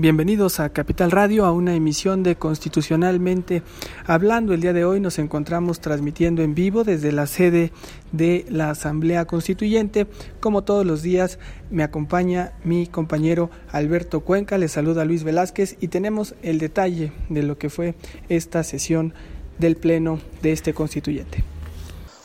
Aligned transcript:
Bienvenidos 0.00 0.60
a 0.60 0.70
Capital 0.70 1.10
Radio, 1.10 1.44
a 1.44 1.52
una 1.52 1.74
emisión 1.74 2.22
de 2.22 2.34
Constitucionalmente 2.34 3.62
Hablando. 4.06 4.54
El 4.54 4.62
día 4.62 4.72
de 4.72 4.86
hoy 4.86 4.98
nos 4.98 5.18
encontramos 5.18 5.80
transmitiendo 5.80 6.40
en 6.40 6.54
vivo 6.54 6.84
desde 6.84 7.12
la 7.12 7.26
sede 7.26 7.70
de 8.10 8.46
la 8.48 8.70
Asamblea 8.70 9.26
Constituyente. 9.26 10.06
Como 10.40 10.64
todos 10.64 10.86
los 10.86 11.02
días, 11.02 11.38
me 11.70 11.82
acompaña 11.82 12.54
mi 12.64 12.86
compañero 12.86 13.50
Alberto 13.70 14.20
Cuenca, 14.20 14.56
le 14.56 14.68
saluda 14.68 15.04
Luis 15.04 15.22
Velázquez 15.22 15.76
y 15.82 15.88
tenemos 15.88 16.34
el 16.40 16.58
detalle 16.58 17.12
de 17.28 17.42
lo 17.42 17.58
que 17.58 17.68
fue 17.68 17.94
esta 18.30 18.64
sesión 18.64 19.12
del 19.58 19.76
Pleno 19.76 20.18
de 20.40 20.52
este 20.52 20.72
Constituyente. 20.72 21.44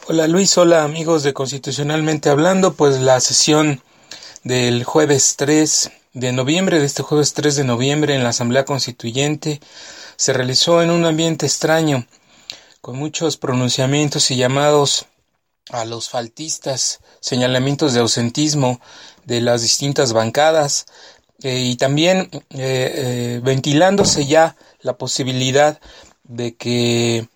Hola 0.08 0.30
Luis, 0.30 0.58
hola 0.58 0.86
amigos 0.86 1.24
de 1.24 1.34
Constitucionalmente 1.34 2.30
Hablando, 2.30 2.74
pues 2.74 3.02
la 3.02 3.20
sesión 3.20 3.82
del 4.46 4.86
jueves 4.86 5.36
3 5.36 5.92
de 6.16 6.32
noviembre, 6.32 6.80
de 6.80 6.86
este 6.86 7.04
jueves 7.04 7.34
3 7.34 7.58
de 7.58 7.64
noviembre, 7.66 8.16
en 8.16 8.24
la 8.24 8.30
Asamblea 8.30 8.64
Constituyente, 8.64 9.60
se 10.16 10.32
realizó 10.32 10.82
en 10.82 10.90
un 10.90 11.06
ambiente 11.06 11.46
extraño, 11.46 12.08
con 12.80 12.98
muchos 12.98 13.36
pronunciamientos 13.36 14.32
y 14.32 14.38
llamados 14.38 15.08
a 15.70 15.84
los 15.84 16.10
faltistas, 16.10 17.02
señalamientos 17.20 17.94
de 17.94 18.00
ausentismo 18.00 18.80
de 19.26 19.42
las 19.42 19.62
distintas 19.62 20.14
bancadas 20.14 20.86
eh, 21.44 21.60
y 21.60 21.76
también 21.76 22.30
eh, 22.32 22.40
eh, 22.52 23.42
ventilándose 23.44 24.26
ya 24.26 24.56
la 24.80 24.98
posibilidad 24.98 25.82
de 26.24 26.56
que, 26.56 27.28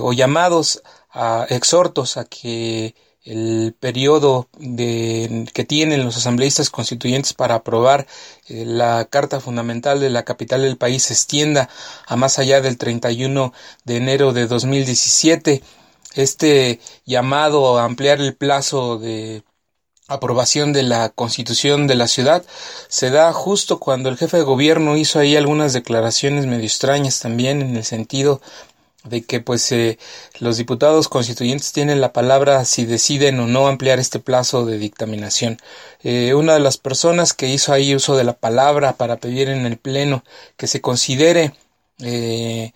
o 0.00 0.12
llamados 0.12 0.82
a 1.10 1.46
exhortos 1.48 2.16
a 2.16 2.26
que 2.26 2.94
el 3.24 3.74
periodo 3.78 4.48
de, 4.58 5.46
que 5.52 5.64
tienen 5.64 6.04
los 6.04 6.16
asambleístas 6.16 6.70
constituyentes 6.70 7.34
para 7.34 7.56
aprobar 7.56 8.06
eh, 8.48 8.64
la 8.66 9.04
Carta 9.04 9.40
Fundamental 9.40 10.00
de 10.00 10.10
la 10.10 10.24
capital 10.24 10.62
del 10.62 10.78
país 10.78 11.04
se 11.04 11.14
extienda 11.14 11.68
a 12.06 12.16
más 12.16 12.38
allá 12.38 12.60
del 12.60 12.78
31 12.78 13.52
de 13.84 13.96
enero 13.96 14.32
de 14.32 14.46
2017. 14.46 15.62
Este 16.14 16.80
llamado 17.04 17.78
a 17.78 17.84
ampliar 17.84 18.20
el 18.20 18.34
plazo 18.34 18.98
de 18.98 19.44
aprobación 20.10 20.72
de 20.72 20.82
la 20.82 21.10
constitución 21.10 21.86
de 21.86 21.94
la 21.94 22.08
ciudad 22.08 22.44
se 22.88 23.10
da 23.10 23.32
justo 23.32 23.78
cuando 23.78 24.08
el 24.08 24.16
jefe 24.16 24.38
de 24.38 24.42
gobierno 24.42 24.96
hizo 24.96 25.20
ahí 25.20 25.36
algunas 25.36 25.72
declaraciones 25.72 26.46
medio 26.46 26.64
extrañas 26.64 27.20
también 27.20 27.62
en 27.62 27.76
el 27.76 27.84
sentido 27.84 28.40
de 29.04 29.22
que 29.22 29.40
pues 29.40 29.70
eh, 29.72 29.98
los 30.38 30.56
diputados 30.56 31.08
constituyentes 31.08 31.72
tienen 31.72 32.00
la 32.00 32.12
palabra 32.12 32.64
si 32.64 32.84
deciden 32.84 33.40
o 33.40 33.46
no 33.46 33.66
ampliar 33.66 33.98
este 33.98 34.18
plazo 34.18 34.66
de 34.66 34.78
dictaminación. 34.78 35.58
Eh, 36.02 36.34
una 36.34 36.54
de 36.54 36.60
las 36.60 36.76
personas 36.76 37.32
que 37.32 37.48
hizo 37.48 37.72
ahí 37.72 37.94
uso 37.94 38.16
de 38.16 38.24
la 38.24 38.34
palabra 38.34 38.94
para 38.94 39.16
pedir 39.16 39.48
en 39.48 39.66
el 39.66 39.78
Pleno 39.78 40.24
que 40.56 40.66
se 40.66 40.80
considere 40.80 41.54
eh, 42.00 42.72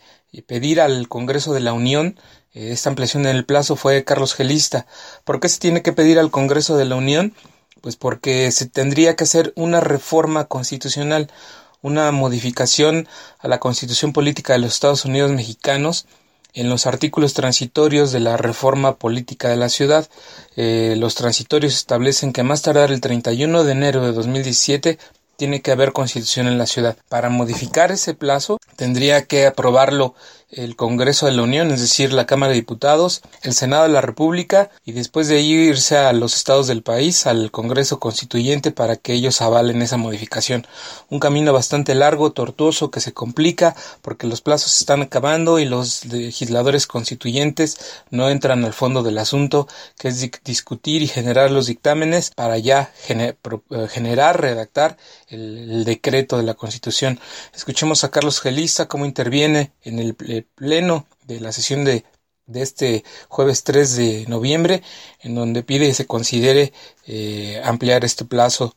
pedir 0.46 0.80
al 0.80 1.08
Congreso 1.08 1.52
de 1.52 1.60
la 1.60 1.72
Unión 1.72 2.18
esta 2.54 2.88
ampliación 2.88 3.26
en 3.26 3.34
el 3.34 3.44
plazo 3.44 3.74
fue 3.74 4.04
Carlos 4.04 4.34
Gelista. 4.34 4.86
¿Por 5.24 5.40
qué 5.40 5.48
se 5.48 5.58
tiene 5.58 5.82
que 5.82 5.92
pedir 5.92 6.20
al 6.20 6.30
Congreso 6.30 6.76
de 6.76 6.84
la 6.84 6.94
Unión? 6.94 7.34
Pues 7.80 7.96
porque 7.96 8.52
se 8.52 8.66
tendría 8.66 9.16
que 9.16 9.24
hacer 9.24 9.52
una 9.56 9.80
reforma 9.80 10.44
constitucional 10.44 11.30
una 11.84 12.10
modificación 12.12 13.06
a 13.38 13.46
la 13.46 13.60
Constitución 13.60 14.14
Política 14.14 14.54
de 14.54 14.60
los 14.60 14.72
Estados 14.72 15.04
Unidos 15.04 15.30
Mexicanos 15.32 16.06
en 16.54 16.70
los 16.70 16.86
artículos 16.86 17.34
transitorios 17.34 18.10
de 18.10 18.20
la 18.20 18.38
reforma 18.38 18.96
política 18.96 19.50
de 19.50 19.56
la 19.56 19.68
ciudad. 19.68 20.08
Eh, 20.56 20.94
los 20.96 21.14
transitorios 21.14 21.74
establecen 21.74 22.32
que 22.32 22.42
más 22.42 22.62
tardar 22.62 22.90
el 22.90 23.02
31 23.02 23.64
de 23.64 23.72
enero 23.72 24.06
de 24.06 24.12
2017 24.12 24.98
tiene 25.36 25.60
que 25.60 25.72
haber 25.72 25.92
constitución 25.92 26.46
en 26.46 26.56
la 26.56 26.66
ciudad. 26.66 26.96
Para 27.10 27.28
modificar 27.28 27.92
ese 27.92 28.14
plazo 28.14 28.58
tendría 28.76 29.26
que 29.26 29.44
aprobarlo 29.44 30.14
el 30.56 30.76
Congreso 30.76 31.26
de 31.26 31.32
la 31.32 31.42
Unión, 31.42 31.70
es 31.70 31.80
decir, 31.80 32.12
la 32.12 32.26
Cámara 32.26 32.50
de 32.50 32.56
Diputados, 32.56 33.22
el 33.42 33.54
Senado 33.54 33.84
de 33.84 33.88
la 33.90 34.00
República 34.00 34.70
y 34.84 34.92
después 34.92 35.28
de 35.28 35.40
irse 35.40 35.96
a 35.96 36.12
los 36.12 36.36
estados 36.36 36.66
del 36.66 36.82
país, 36.82 37.26
al 37.26 37.50
Congreso 37.50 37.98
Constituyente 38.00 38.70
para 38.70 38.96
que 38.96 39.12
ellos 39.12 39.40
avalen 39.40 39.82
esa 39.82 39.96
modificación. 39.96 40.66
Un 41.10 41.20
camino 41.20 41.52
bastante 41.52 41.94
largo, 41.94 42.32
tortuoso, 42.32 42.90
que 42.90 43.00
se 43.00 43.12
complica 43.12 43.74
porque 44.02 44.26
los 44.26 44.40
plazos 44.40 44.80
están 44.80 45.02
acabando 45.02 45.58
y 45.58 45.64
los 45.64 46.04
legisladores 46.06 46.86
constituyentes 46.86 47.78
no 48.10 48.30
entran 48.30 48.64
al 48.64 48.72
fondo 48.72 49.02
del 49.02 49.18
asunto, 49.18 49.68
que 49.98 50.08
es 50.08 50.30
discutir 50.44 51.02
y 51.02 51.08
generar 51.08 51.50
los 51.50 51.66
dictámenes 51.66 52.30
para 52.34 52.58
ya 52.58 52.92
eh, 53.08 53.34
generar, 53.88 54.40
redactar 54.40 54.96
el, 55.28 55.84
decreto 55.84 56.36
de 56.36 56.44
la 56.44 56.54
Constitución. 56.54 57.20
Escuchemos 57.54 58.04
a 58.04 58.10
Carlos 58.10 58.40
Gelista 58.40 58.88
cómo 58.88 59.04
interviene 59.04 59.72
en 59.82 59.98
el 59.98 60.43
pleno 60.54 61.06
de 61.24 61.40
la 61.40 61.52
sesión 61.52 61.84
de, 61.84 62.04
este 62.54 63.04
jueves 63.28 63.64
3 63.64 63.96
de 63.96 64.24
noviembre, 64.28 64.82
en 65.20 65.34
donde 65.34 65.62
pide 65.62 65.86
que 65.88 65.94
se 65.94 66.06
considere 66.06 66.72
eh, 67.06 67.60
ampliar 67.64 68.04
este 68.04 68.24
plazo 68.24 68.76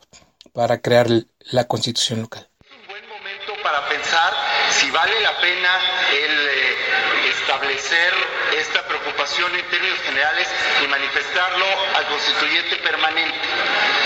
para 0.53 0.81
crear 0.81 1.07
la 1.51 1.65
constitución 1.65 2.21
local. 2.21 2.47
Un 2.81 2.87
buen 2.87 3.07
momento 3.09 3.53
para 3.61 3.87
pensar 3.89 4.33
si 4.71 4.89
vale 4.91 5.19
la 5.21 5.39
pena 5.41 5.69
el 6.11 6.47
eh, 6.47 7.29
establecer 7.41 8.13
esta 8.57 8.87
preocupación 8.87 9.53
en 9.55 9.69
términos 9.69 9.99
generales 9.99 10.47
y 10.83 10.87
manifestarlo 10.87 11.65
al 11.95 12.07
constituyente 12.07 12.75
permanente 12.77 13.37
en 13.37 13.96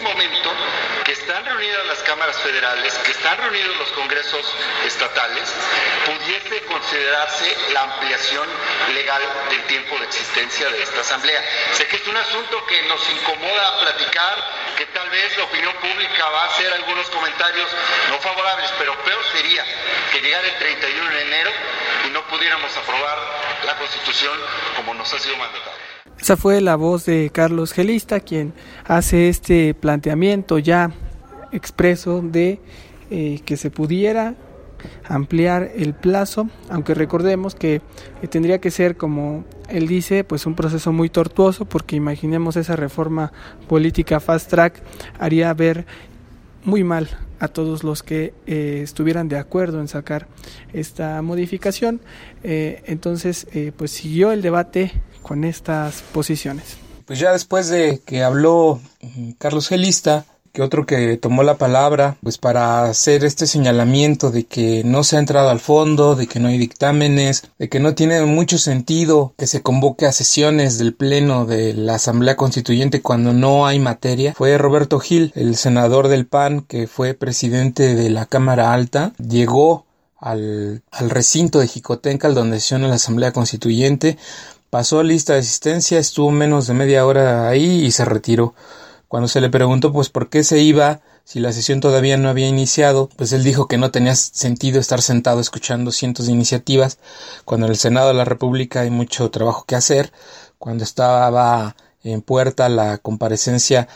este 0.00 0.14
momento 0.14 0.50
que 1.04 1.12
están 1.12 1.44
reunidas 1.44 1.86
las 1.86 1.98
cámaras 2.04 2.40
federales, 2.40 2.94
que 3.04 3.10
están 3.10 3.36
reunidos 3.36 3.76
los 3.76 3.90
congresos 3.92 4.46
estatales, 4.86 5.52
pudiese 6.06 6.64
considerarse 6.64 7.54
la 7.72 7.82
ampliación 7.82 8.48
legal 8.94 9.22
del 9.50 9.62
tiempo 9.64 9.98
de 9.98 10.06
existencia 10.06 10.70
de 10.70 10.82
esta 10.82 11.02
asamblea. 11.02 11.42
Sé 11.74 11.86
que 11.86 11.96
es 11.96 12.06
un 12.06 12.16
asunto 12.16 12.64
que 12.66 12.82
nos 12.84 13.10
incomoda 13.10 13.80
platicar, 13.80 14.74
que 14.78 14.86
tal 14.86 15.10
vez 15.10 15.36
la 15.36 15.44
opinión 15.44 15.74
pública 15.74 16.28
va 16.30 16.44
a 16.44 16.46
hacer 16.46 16.72
algunos 16.72 17.06
comentarios 17.10 17.68
no 18.08 18.18
favorables, 18.20 18.72
pero 18.78 18.96
peor 19.04 19.22
sería 19.32 19.64
que 20.12 20.20
llegara 20.20 20.46
el 20.48 20.56
31 20.56 21.10
de 21.10 21.22
enero 21.22 21.52
y 22.06 22.10
no 22.10 22.26
pudiéramos 22.28 22.74
aprobar 22.74 23.18
la 23.66 23.76
constitución 23.76 24.38
como 24.76 24.94
nos 24.94 25.12
ha 25.12 25.18
sido 25.18 25.36
mandatario. 25.36 25.89
Esa 26.20 26.36
fue 26.36 26.60
la 26.60 26.76
voz 26.76 27.06
de 27.06 27.30
Carlos 27.32 27.72
Gelista, 27.72 28.20
quien 28.20 28.52
hace 28.84 29.28
este 29.28 29.74
planteamiento 29.74 30.58
ya 30.58 30.92
expreso 31.52 32.22
de 32.22 32.60
eh, 33.10 33.40
que 33.44 33.56
se 33.56 33.70
pudiera 33.70 34.34
ampliar 35.04 35.72
el 35.74 35.94
plazo, 35.94 36.48
aunque 36.68 36.94
recordemos 36.94 37.54
que 37.54 37.82
eh, 38.22 38.28
tendría 38.28 38.60
que 38.60 38.70
ser, 38.70 38.96
como 38.96 39.44
él 39.68 39.88
dice, 39.88 40.24
pues 40.24 40.46
un 40.46 40.54
proceso 40.54 40.92
muy 40.92 41.10
tortuoso, 41.10 41.64
porque 41.64 41.96
imaginemos 41.96 42.56
esa 42.56 42.76
reforma 42.76 43.32
política 43.68 44.20
fast 44.20 44.48
track 44.50 44.82
haría 45.18 45.52
ver 45.52 45.84
muy 46.64 46.84
mal 46.84 47.08
a 47.40 47.48
todos 47.48 47.82
los 47.82 48.02
que 48.02 48.34
eh, 48.46 48.80
estuvieran 48.82 49.28
de 49.28 49.38
acuerdo 49.38 49.80
en 49.80 49.88
sacar 49.88 50.28
esta 50.72 51.20
modificación. 51.22 52.00
entonces, 52.42 53.46
pues 53.76 53.90
siguió 53.90 54.32
el 54.32 54.42
debate 54.42 54.92
con 55.22 55.44
estas 55.44 56.02
posiciones. 56.12 56.76
Pues 57.06 57.18
ya 57.18 57.32
después 57.32 57.68
de 57.68 58.00
que 58.04 58.22
habló 58.22 58.80
mm, 59.02 59.32
Carlos 59.32 59.68
Gelista, 59.68 60.24
que 60.52 60.62
otro 60.62 60.86
que 60.86 61.16
tomó 61.16 61.42
la 61.42 61.58
palabra, 61.58 62.16
pues 62.22 62.38
para 62.38 62.84
hacer 62.84 63.24
este 63.24 63.46
señalamiento 63.46 64.30
de 64.30 64.44
que 64.44 64.82
no 64.84 65.04
se 65.04 65.16
ha 65.16 65.20
entrado 65.20 65.48
al 65.50 65.60
fondo, 65.60 66.16
de 66.16 66.26
que 66.26 66.40
no 66.40 66.48
hay 66.48 66.58
dictámenes, 66.58 67.44
de 67.58 67.68
que 67.68 67.80
no 67.80 67.94
tiene 67.94 68.22
mucho 68.22 68.58
sentido 68.58 69.32
que 69.36 69.46
se 69.46 69.62
convoque 69.62 70.06
a 70.06 70.12
sesiones 70.12 70.78
del 70.78 70.94
Pleno 70.94 71.46
de 71.46 71.74
la 71.74 71.96
Asamblea 71.96 72.36
Constituyente 72.36 73.02
cuando 73.02 73.32
no 73.32 73.66
hay 73.66 73.78
materia, 73.78 74.34
fue 74.34 74.58
Roberto 74.58 74.98
Gil, 74.98 75.32
el 75.36 75.56
senador 75.56 76.08
del 76.08 76.26
PAN, 76.26 76.62
que 76.62 76.86
fue 76.86 77.14
presidente 77.14 77.94
de 77.94 78.10
la 78.10 78.26
Cámara 78.26 78.72
Alta, 78.72 79.12
llegó 79.18 79.86
al, 80.18 80.82
al 80.90 81.10
recinto 81.10 81.60
de 81.60 81.68
Jicotencal 81.68 82.34
donde 82.34 82.60
sesiona 82.60 82.88
la 82.88 82.96
Asamblea 82.96 83.32
Constituyente 83.32 84.18
Pasó 84.70 85.02
lista 85.02 85.32
de 85.32 85.40
asistencia, 85.40 85.98
estuvo 85.98 86.30
menos 86.30 86.68
de 86.68 86.74
media 86.74 87.04
hora 87.04 87.48
ahí 87.48 87.84
y 87.84 87.90
se 87.90 88.04
retiró. 88.04 88.54
Cuando 89.08 89.26
se 89.26 89.40
le 89.40 89.50
preguntó 89.50 89.92
pues 89.92 90.08
por 90.08 90.28
qué 90.28 90.44
se 90.44 90.60
iba 90.60 91.00
si 91.24 91.38
la 91.38 91.52
sesión 91.52 91.80
todavía 91.80 92.16
no 92.16 92.28
había 92.28 92.48
iniciado, 92.48 93.08
pues 93.16 93.32
él 93.32 93.44
dijo 93.44 93.68
que 93.68 93.78
no 93.78 93.90
tenía 93.90 94.16
sentido 94.16 94.80
estar 94.80 95.00
sentado 95.00 95.40
escuchando 95.40 95.92
cientos 95.92 96.26
de 96.26 96.32
iniciativas, 96.32 96.98
cuando 97.44 97.66
en 97.66 97.72
el 97.72 97.78
Senado 97.78 98.08
de 98.08 98.14
la 98.14 98.24
República 98.24 98.80
hay 98.80 98.90
mucho 98.90 99.30
trabajo 99.30 99.64
que 99.64 99.76
hacer, 99.76 100.12
cuando 100.58 100.82
estaba 100.82 101.76
en 102.02 102.22
puerta 102.22 102.68
la 102.68 102.98
comparecencia 102.98 103.86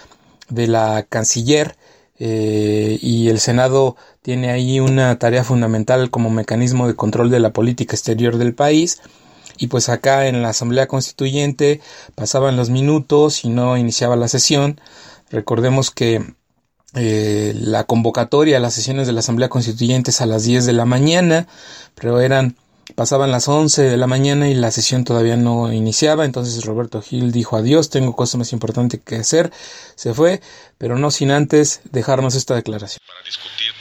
de 0.48 0.68
la 0.68 1.04
canciller 1.08 1.76
eh, 2.18 2.98
y 3.00 3.28
el 3.30 3.40
Senado 3.40 3.96
tiene 4.22 4.50
ahí 4.52 4.78
una 4.78 5.18
tarea 5.18 5.42
fundamental 5.42 6.10
como 6.10 6.30
mecanismo 6.30 6.86
de 6.86 6.94
control 6.94 7.30
de 7.30 7.40
la 7.40 7.52
política 7.52 7.96
exterior 7.96 8.38
del 8.38 8.54
país, 8.54 9.00
y 9.58 9.68
pues 9.68 9.88
acá 9.88 10.26
en 10.26 10.42
la 10.42 10.50
Asamblea 10.50 10.86
Constituyente 10.86 11.80
pasaban 12.14 12.56
los 12.56 12.70
minutos 12.70 13.44
y 13.44 13.48
no 13.48 13.76
iniciaba 13.76 14.16
la 14.16 14.28
sesión. 14.28 14.80
Recordemos 15.30 15.90
que 15.90 16.34
eh, 16.94 17.52
la 17.56 17.84
convocatoria 17.84 18.58
a 18.58 18.60
las 18.60 18.74
sesiones 18.74 19.06
de 19.06 19.12
la 19.12 19.20
Asamblea 19.20 19.48
Constituyente 19.48 20.10
es 20.10 20.20
a 20.20 20.26
las 20.26 20.44
10 20.44 20.66
de 20.66 20.72
la 20.72 20.84
mañana, 20.84 21.46
pero 21.94 22.20
eran 22.20 22.56
pasaban 22.94 23.30
las 23.30 23.48
11 23.48 23.82
de 23.82 23.96
la 23.96 24.06
mañana 24.06 24.48
y 24.48 24.54
la 24.54 24.70
sesión 24.70 25.04
todavía 25.04 25.36
no 25.36 25.72
iniciaba, 25.72 26.24
entonces 26.24 26.64
Roberto 26.64 27.00
Gil 27.00 27.32
dijo 27.32 27.56
adiós, 27.56 27.88
tengo 27.90 28.14
cosas 28.14 28.36
más 28.36 28.52
importantes 28.52 29.00
que 29.02 29.16
hacer, 29.16 29.52
se 29.94 30.12
fue, 30.14 30.40
pero 30.78 30.98
no 30.98 31.10
sin 31.10 31.30
antes 31.30 31.80
dejarnos 31.90 32.34
esta 32.34 32.54
declaración. 32.54 33.00
Para 33.06 33.24
discutir 33.24 33.72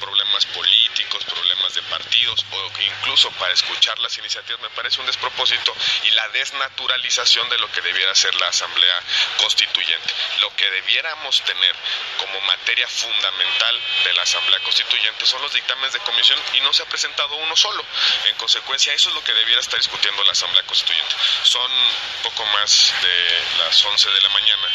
incluso 3.14 3.30
para 3.38 3.54
escuchar 3.54 4.00
las 4.00 4.18
iniciativas 4.18 4.60
me 4.60 4.72
parece 4.72 5.00
un 5.00 5.06
despropósito 5.06 5.76
y 6.04 6.12
la 6.12 6.28
desnaturalización 6.30 7.48
de 7.48 7.60
lo 7.60 7.72
que 7.72 7.82
debiera 7.82 8.16
ser 8.16 8.34
la 8.36 8.48
Asamblea 8.48 9.04
Constituyente. 9.38 10.14
Lo 10.40 10.56
que 10.56 10.68
debiéramos 10.72 11.44
tener 11.44 11.76
como 12.18 12.42
materia 12.42 12.88
fundamental 12.88 13.80
de 14.04 14.14
la 14.14 14.24
Asamblea 14.24 14.60
Constituyente 14.62 15.28
son 15.28 15.44
los 15.44 15.54
dictámenes 15.54 15.94
de 15.94 16.00
comisión 16.00 16.40
y 16.54 16.62
no 16.62 16.74
se 16.74 16.82
ha 16.82 16.86
presentado 16.88 17.36
uno 17.36 17.56
solo. 17.56 17.86
En 18.26 18.36
consecuencia, 18.38 18.92
eso 18.94 19.10
es 19.10 19.16
lo 19.16 19.24
que 19.24 19.34
debiera 19.34 19.62
estar 19.62 19.78
discutiendo 19.80 20.24
la 20.24 20.32
Asamblea 20.32 20.64
Constituyente. 20.64 21.16
Son 21.44 21.72
poco 22.24 22.44
más 22.48 22.94
de 23.00 23.44
las 23.60 23.86
11 23.86 24.10
de 24.10 24.22
la 24.22 24.30
mañana, 24.30 24.68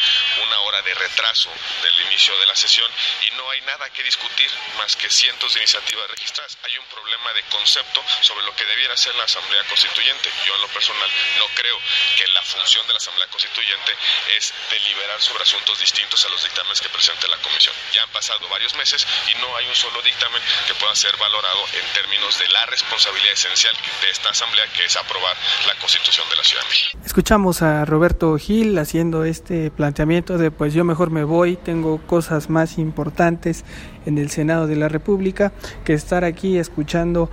una 0.45 0.61
hora 0.61 0.81
de 0.83 0.95
retraso 0.95 1.51
del 1.83 2.01
inicio 2.03 2.39
de 2.39 2.47
la 2.47 2.55
sesión 2.55 2.91
y 3.27 3.31
no 3.33 3.51
hay 3.51 3.61
nada 3.63 3.91
que 3.91 4.05
discutir 4.05 4.51
más 4.77 4.95
que 4.95 5.11
cientos 5.11 5.55
de 5.55 5.61
iniciativas 5.61 6.09
registradas. 6.09 6.57
Hay 6.63 6.79
un 6.79 6.87
problema 6.87 7.33
de 7.33 7.43
concepto 7.45 8.05
sobre 8.29 8.45
lo 8.45 8.53
que 8.53 8.67
debiera 8.67 8.95
ser 8.95 9.15
la 9.17 9.25
Asamblea 9.25 9.65
Constituyente. 9.65 10.29
Yo 10.45 10.53
en 10.55 10.61
lo 10.61 10.69
personal 10.69 11.09
no 11.41 11.49
creo 11.57 11.81
que 12.21 12.29
la 12.37 12.43
función 12.43 12.85
de 12.87 12.93
la 12.93 13.01
Asamblea 13.01 13.27
Constituyente 13.33 13.97
es 14.37 14.53
deliberar 14.69 15.17
sobre 15.17 15.49
asuntos 15.49 15.81
distintos 15.81 16.21
a 16.27 16.29
los 16.29 16.45
dictámenes 16.45 16.77
que 16.83 16.93
presente 16.93 17.25
la 17.29 17.41
Comisión. 17.41 17.75
Ya 17.97 18.05
han 18.05 18.13
pasado 18.13 18.45
varios 18.53 18.77
meses 18.77 19.07
y 19.33 19.41
no 19.41 19.49
hay 19.57 19.65
un 19.65 19.75
solo 19.75 20.03
dictamen 20.03 20.43
que 20.69 20.75
pueda 20.75 20.95
ser 20.95 21.17
valorado 21.17 21.65
en 21.73 21.87
términos 21.97 22.39
de 22.39 22.49
la 22.53 22.67
responsabilidad 22.67 23.33
esencial 23.33 23.73
de 24.03 24.11
esta 24.11 24.29
Asamblea, 24.29 24.67
que 24.77 24.85
es 24.85 24.97
aprobar 24.97 25.33
la 25.67 25.75
Constitución 25.81 26.29
de 26.29 26.37
la 26.37 26.45
Ciudad 26.45 26.63
de 26.65 26.69
México. 26.69 26.99
Escuchamos 27.07 27.63
a 27.63 27.87
Roberto 27.87 28.37
Gil 28.37 28.77
haciendo 28.77 29.25
este 29.25 29.71
planteamiento 29.71 30.37
de 30.37 30.51
pues 30.51 30.75
yo 30.75 30.85
mejor 30.85 31.09
me 31.09 31.25
voy, 31.25 31.57
tengo 31.57 31.97
cosas 32.07 32.51
más 32.51 32.77
importantes 32.77 33.65
en 34.05 34.19
el 34.19 34.31
Senado 34.31 34.67
de 34.67 34.77
la 34.77 34.89
República 34.89 35.53
que 35.85 35.95
estar 35.95 36.25
aquí 36.25 36.59
escuchando 36.59 37.31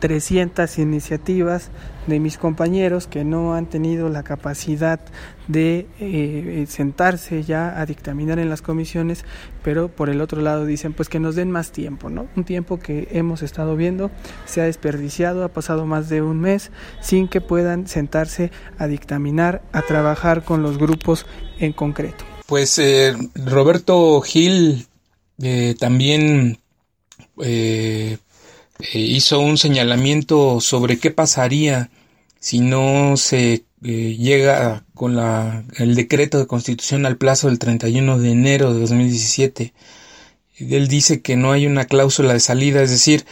300 0.00 0.78
iniciativas 0.78 1.70
de 2.06 2.18
mis 2.18 2.38
compañeros 2.38 3.06
que 3.06 3.22
no 3.22 3.54
han 3.54 3.66
tenido 3.66 4.08
la 4.08 4.22
capacidad 4.22 4.98
de 5.46 5.86
eh, 6.00 6.64
sentarse 6.68 7.42
ya 7.44 7.78
a 7.78 7.86
dictaminar 7.86 8.38
en 8.38 8.48
las 8.48 8.62
comisiones, 8.62 9.24
pero 9.62 9.88
por 9.88 10.08
el 10.08 10.20
otro 10.20 10.40
lado 10.40 10.64
dicen 10.64 10.94
pues 10.94 11.08
que 11.08 11.20
nos 11.20 11.36
den 11.36 11.50
más 11.50 11.70
tiempo, 11.70 12.08
¿no? 12.08 12.28
Un 12.34 12.44
tiempo 12.44 12.78
que 12.78 13.08
hemos 13.12 13.42
estado 13.42 13.76
viendo 13.76 14.10
se 14.46 14.62
ha 14.62 14.64
desperdiciado, 14.64 15.44
ha 15.44 15.48
pasado 15.48 15.86
más 15.86 16.08
de 16.08 16.22
un 16.22 16.40
mes 16.40 16.70
sin 17.00 17.28
que 17.28 17.40
puedan 17.40 17.86
sentarse 17.86 18.50
a 18.78 18.86
dictaminar, 18.86 19.62
a 19.72 19.82
trabajar 19.82 20.44
con 20.44 20.62
los 20.62 20.78
grupos 20.78 21.26
en 21.58 21.72
concreto. 21.72 22.24
Pues 22.46 22.78
eh, 22.78 23.14
Roberto 23.34 24.20
Gil 24.22 24.86
eh, 25.42 25.74
también 25.78 26.58
eh, 28.82 28.98
hizo 28.98 29.40
un 29.40 29.58
señalamiento 29.58 30.60
sobre 30.60 30.98
qué 30.98 31.10
pasaría 31.10 31.90
si 32.38 32.60
no 32.60 33.16
se 33.16 33.64
eh, 33.82 34.16
llega 34.18 34.84
con 34.94 35.16
la, 35.16 35.64
el 35.76 35.94
decreto 35.94 36.38
de 36.38 36.46
constitución 36.46 37.06
al 37.06 37.16
plazo 37.16 37.48
del 37.48 37.58
31 37.58 38.18
de 38.18 38.30
enero 38.30 38.74
de 38.74 38.80
2017. 38.80 39.74
Él 40.56 40.88
dice 40.88 41.22
que 41.22 41.36
no 41.36 41.52
hay 41.52 41.66
una 41.66 41.86
cláusula 41.86 42.34
de 42.34 42.40
salida, 42.40 42.82
es 42.82 42.90
decir, 42.90 43.24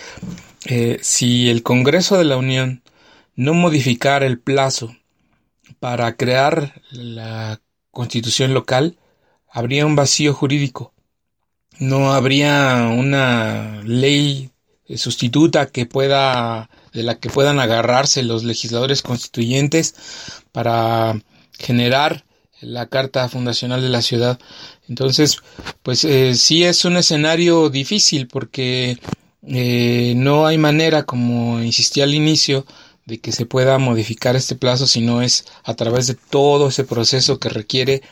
eh, 0.67 0.99
si 1.03 1.51
el 1.51 1.63
Congreso 1.63 2.17
de 2.17 2.25
la 2.25 2.37
Unión 2.37 2.83
no 3.37 3.55
modificara 3.55 4.27
el 4.27 4.39
plazo 4.39 4.97
para 5.81 6.17
crear 6.17 6.81
la 6.91 7.61
constitución 7.91 8.55
local, 8.55 8.99
habría 9.51 9.87
un 9.87 9.97
vacío 9.97 10.35
jurídico. 10.35 10.93
No 11.79 12.13
habría 12.13 12.89
una 12.91 13.83
ley 13.85 14.51
sustituta 14.97 15.67
que 15.67 15.87
pueda 15.87 16.71
de 16.93 17.03
la 17.03 17.19
que 17.19 17.29
puedan 17.29 17.61
agarrarse 17.61 18.23
los 18.23 18.45
legisladores 18.45 19.03
constituyentes 19.03 19.95
para 20.53 21.21
generar 21.59 22.25
la 22.61 22.87
carta 22.87 23.29
fundacional 23.29 23.83
de 23.83 23.89
la 23.89 24.03
ciudad. 24.03 24.39
Entonces, 24.89 25.39
pues 25.83 26.05
eh, 26.05 26.35
sí 26.35 26.65
es 26.65 26.85
un 26.85 26.97
escenario 26.97 27.69
difícil 27.69 28.27
porque 28.27 28.99
eh, 29.47 30.15
no 30.17 30.47
hay 30.47 30.59
manera, 30.59 31.05
como 31.05 31.61
insistí 31.61 32.01
al 32.01 32.15
inicio, 32.15 32.67
de 33.07 33.21
que 33.21 33.33
se 33.33 33.47
pueda 33.47 33.79
modificar 33.79 34.37
este 34.37 34.55
plazo 34.55 34.87
si 34.87 35.01
no 35.01 35.23
es 35.23 35.47
a 35.65 35.75
través 35.75 36.07
de 36.07 36.15
todo 36.15 36.69
ese 36.69 36.85
proceso 36.85 37.39
que 37.39 37.49
requiere 37.49 38.03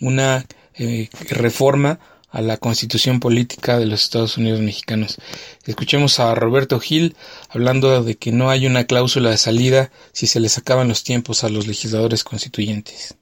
una 0.00 0.46
eh, 0.74 1.08
reforma 1.30 1.98
a 2.36 2.42
la 2.42 2.58
constitución 2.58 3.18
política 3.18 3.78
de 3.78 3.86
los 3.86 4.02
Estados 4.02 4.36
Unidos 4.36 4.60
mexicanos. 4.60 5.16
Escuchemos 5.64 6.20
a 6.20 6.34
Roberto 6.34 6.78
Gil 6.78 7.16
hablando 7.48 8.02
de 8.02 8.16
que 8.16 8.30
no 8.30 8.50
hay 8.50 8.66
una 8.66 8.84
cláusula 8.84 9.30
de 9.30 9.38
salida 9.38 9.90
si 10.12 10.26
se 10.26 10.38
les 10.38 10.58
acaban 10.58 10.86
los 10.86 11.02
tiempos 11.02 11.44
a 11.44 11.48
los 11.48 11.66
legisladores 11.66 12.24
constituyentes 12.24 13.16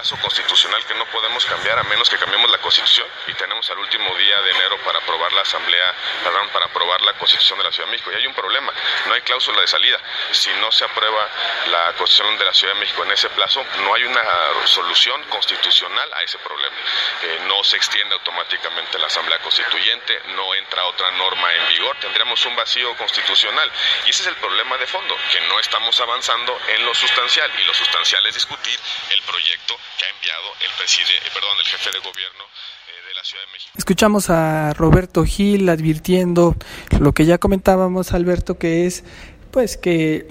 plazo 0.00 0.16
constitucional 0.16 0.82
que 0.86 0.94
no 0.94 1.04
podemos 1.10 1.44
cambiar 1.44 1.78
a 1.78 1.82
menos 1.82 2.08
que 2.08 2.16
cambiemos 2.16 2.50
la 2.50 2.56
constitución 2.56 3.06
y 3.26 3.34
tenemos 3.34 3.68
al 3.70 3.78
último 3.80 4.16
día 4.16 4.40
de 4.40 4.50
enero 4.52 4.78
para 4.78 4.98
aprobar 4.98 5.30
la 5.34 5.42
asamblea, 5.42 5.94
perdón, 6.24 6.48
para 6.54 6.64
aprobar 6.64 7.02
la 7.02 7.12
constitución 7.18 7.58
de 7.58 7.64
la 7.66 7.70
Ciudad 7.70 7.86
de 7.86 7.92
México. 7.92 8.10
Y 8.10 8.14
hay 8.14 8.26
un 8.26 8.32
problema, 8.32 8.72
no 9.04 9.12
hay 9.12 9.20
cláusula 9.20 9.60
de 9.60 9.66
salida. 9.66 10.00
Si 10.30 10.48
no 10.54 10.72
se 10.72 10.86
aprueba 10.86 11.28
la 11.66 11.92
constitución 11.98 12.38
de 12.38 12.44
la 12.46 12.54
Ciudad 12.54 12.72
de 12.72 12.80
México 12.80 13.04
en 13.04 13.12
ese 13.12 13.28
plazo, 13.28 13.62
no 13.80 13.94
hay 13.94 14.04
una 14.04 14.22
solución 14.64 15.22
constitucional 15.24 16.10
a 16.14 16.22
ese 16.22 16.38
problema. 16.38 16.76
Eh, 17.22 17.40
no 17.46 17.62
se 17.62 17.76
extiende 17.76 18.14
automáticamente 18.14 18.98
la 18.98 19.08
asamblea 19.08 19.38
constituyente, 19.40 20.18
no 20.28 20.54
entra 20.54 20.86
otra 20.86 21.10
norma 21.10 21.52
en 21.52 21.68
vigor, 21.68 21.94
tendríamos 22.00 22.42
un 22.46 22.56
vacío 22.56 22.96
constitucional. 22.96 23.70
Y 24.06 24.10
ese 24.10 24.22
es 24.22 24.28
el 24.28 24.36
problema 24.36 24.78
de 24.78 24.86
fondo, 24.86 25.14
que 25.30 25.42
no 25.42 25.60
estamos 25.60 26.00
avanzando 26.00 26.58
en 26.68 26.86
lo 26.86 26.94
sustancial. 26.94 27.52
Y 27.60 27.64
lo 27.64 27.74
sustancial 27.74 28.24
es 28.26 28.34
discutir 28.34 28.80
el 29.10 29.20
proyecto 29.24 29.78
que 29.98 30.04
ha 30.04 30.10
enviado 30.10 30.48
el, 30.60 30.70
preside, 30.78 31.16
eh, 31.24 31.30
perdón, 31.32 31.56
el 31.60 31.66
jefe 31.66 31.90
de 31.92 31.98
gobierno 31.98 32.44
eh, 32.44 33.08
de 33.08 33.14
la 33.14 33.24
Ciudad 33.24 33.44
de 33.46 33.52
México. 33.52 33.72
Escuchamos 33.76 34.30
a 34.30 34.72
Roberto 34.74 35.24
Gil 35.24 35.68
advirtiendo 35.68 36.56
lo 36.98 37.12
que 37.12 37.24
ya 37.26 37.38
comentábamos, 37.38 38.12
Alberto, 38.12 38.58
que 38.58 38.86
es 38.86 39.04
pues 39.50 39.76
que 39.76 40.28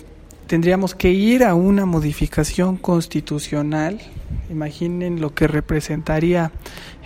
tendríamos 0.47 0.95
que 0.95 1.09
ir 1.09 1.43
a 1.43 1.53
una 1.53 1.85
modificación 1.85 2.77
constitucional. 2.77 4.01
Imaginen 4.49 5.21
lo 5.21 5.33
que 5.33 5.47
representaría 5.47 6.51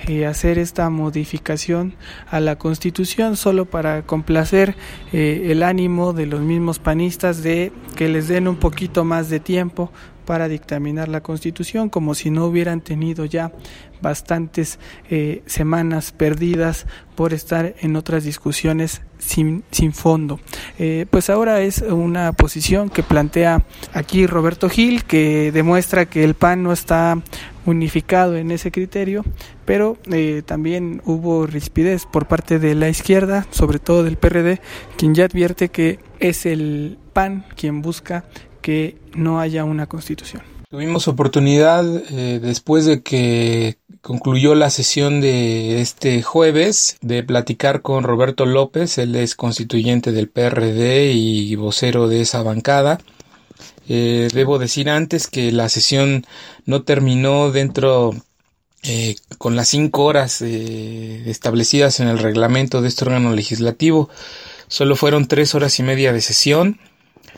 eh, 0.07 0.25
hacer 0.25 0.57
esta 0.57 0.89
modificación 0.89 1.95
a 2.29 2.39
la 2.39 2.57
constitución 2.57 3.37
solo 3.37 3.65
para 3.65 4.03
complacer 4.03 4.75
eh, 5.11 5.47
el 5.49 5.63
ánimo 5.63 6.13
de 6.13 6.25
los 6.25 6.41
mismos 6.41 6.79
panistas 6.79 7.43
de 7.43 7.71
que 7.95 8.09
les 8.09 8.27
den 8.27 8.47
un 8.47 8.57
poquito 8.57 9.03
más 9.03 9.29
de 9.29 9.39
tiempo 9.39 9.91
para 10.25 10.47
dictaminar 10.47 11.09
la 11.09 11.21
constitución, 11.21 11.89
como 11.89 12.15
si 12.15 12.29
no 12.29 12.45
hubieran 12.45 12.81
tenido 12.81 13.25
ya 13.25 13.51
bastantes 14.01 14.79
eh, 15.09 15.43
semanas 15.45 16.11
perdidas 16.11 16.85
por 17.15 17.33
estar 17.33 17.75
en 17.79 17.95
otras 17.95 18.23
discusiones 18.23 19.01
sin, 19.17 19.63
sin 19.71 19.93
fondo. 19.93 20.39
Eh, 20.77 21.05
pues 21.09 21.29
ahora 21.29 21.61
es 21.61 21.81
una 21.81 22.33
posición 22.33 22.89
que 22.89 23.03
plantea 23.03 23.63
aquí 23.93 24.27
Roberto 24.27 24.69
Gil, 24.69 25.05
que 25.05 25.51
demuestra 25.51 26.05
que 26.05 26.23
el 26.23 26.33
PAN 26.33 26.63
no 26.63 26.73
está 26.73 27.21
unificado 27.65 28.35
en 28.35 28.51
ese 28.51 28.71
criterio, 28.71 29.23
pero 29.65 29.97
eh, 30.11 30.41
también 30.45 31.01
hubo 31.05 31.45
rispidez 31.47 32.05
por 32.05 32.27
parte 32.27 32.59
de 32.59 32.75
la 32.75 32.89
izquierda, 32.89 33.47
sobre 33.51 33.79
todo 33.79 34.03
del 34.03 34.17
PRD, 34.17 34.61
quien 34.97 35.15
ya 35.15 35.25
advierte 35.25 35.69
que 35.69 35.99
es 36.19 36.45
el 36.45 36.97
PAN 37.13 37.45
quien 37.55 37.81
busca 37.81 38.25
que 38.61 38.97
no 39.15 39.39
haya 39.39 39.63
una 39.63 39.87
constitución. 39.87 40.41
Tuvimos 40.69 41.07
oportunidad 41.07 41.85
eh, 42.11 42.39
después 42.41 42.85
de 42.85 43.03
que 43.03 43.77
concluyó 44.01 44.55
la 44.55 44.71
sesión 44.71 45.21
de 45.21 45.81
este 45.81 46.23
jueves 46.23 46.97
de 47.01 47.21
platicar 47.21 47.83
con 47.83 48.03
Roberto 48.03 48.47
López, 48.47 48.97
él 48.97 49.15
es 49.15 49.35
constituyente 49.35 50.11
del 50.11 50.29
PRD 50.29 51.11
y 51.13 51.55
vocero 51.55 52.07
de 52.07 52.21
esa 52.21 52.41
bancada. 52.41 52.99
Eh, 53.89 54.29
debo 54.33 54.59
decir 54.59 54.89
antes 54.89 55.27
que 55.27 55.51
la 55.51 55.69
sesión 55.69 56.25
no 56.65 56.83
terminó 56.83 57.51
dentro 57.51 58.13
eh, 58.83 59.15
con 59.37 59.55
las 59.55 59.69
cinco 59.69 60.05
horas 60.05 60.41
establecidas 60.41 61.99
en 61.99 62.07
el 62.07 62.19
reglamento 62.19 62.81
de 62.81 62.87
este 62.87 63.05
órgano 63.05 63.33
legislativo. 63.33 64.09
Solo 64.67 64.95
fueron 64.95 65.27
tres 65.27 65.55
horas 65.55 65.79
y 65.79 65.83
media 65.83 66.13
de 66.13 66.21
sesión 66.21 66.79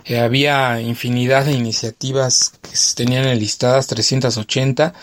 eh, 0.03 0.19
había 0.19 0.79
infinidad 0.81 1.45
de 1.45 1.53
iniciativas 1.53 2.53
que 2.61 2.75
se 2.75 2.95
tenían 2.95 3.25
enlistadas, 3.25 3.87
380, 3.87 4.93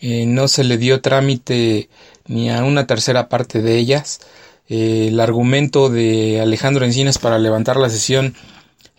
eh, 0.00 0.26
no 0.26 0.46
se 0.46 0.64
le 0.64 0.78
dio 0.78 1.00
trámite 1.00 1.88
ni 2.26 2.50
a 2.50 2.62
una 2.62 2.86
tercera 2.86 3.28
parte 3.28 3.62
de 3.62 3.78
ellas. 3.78 4.20
Eh, 4.68 5.08
el 5.08 5.18
argumento 5.18 5.88
de 5.88 6.40
Alejandro 6.40 6.84
Encinas 6.84 7.18
para 7.18 7.38
levantar 7.38 7.78
la 7.78 7.90
sesión 7.90 8.34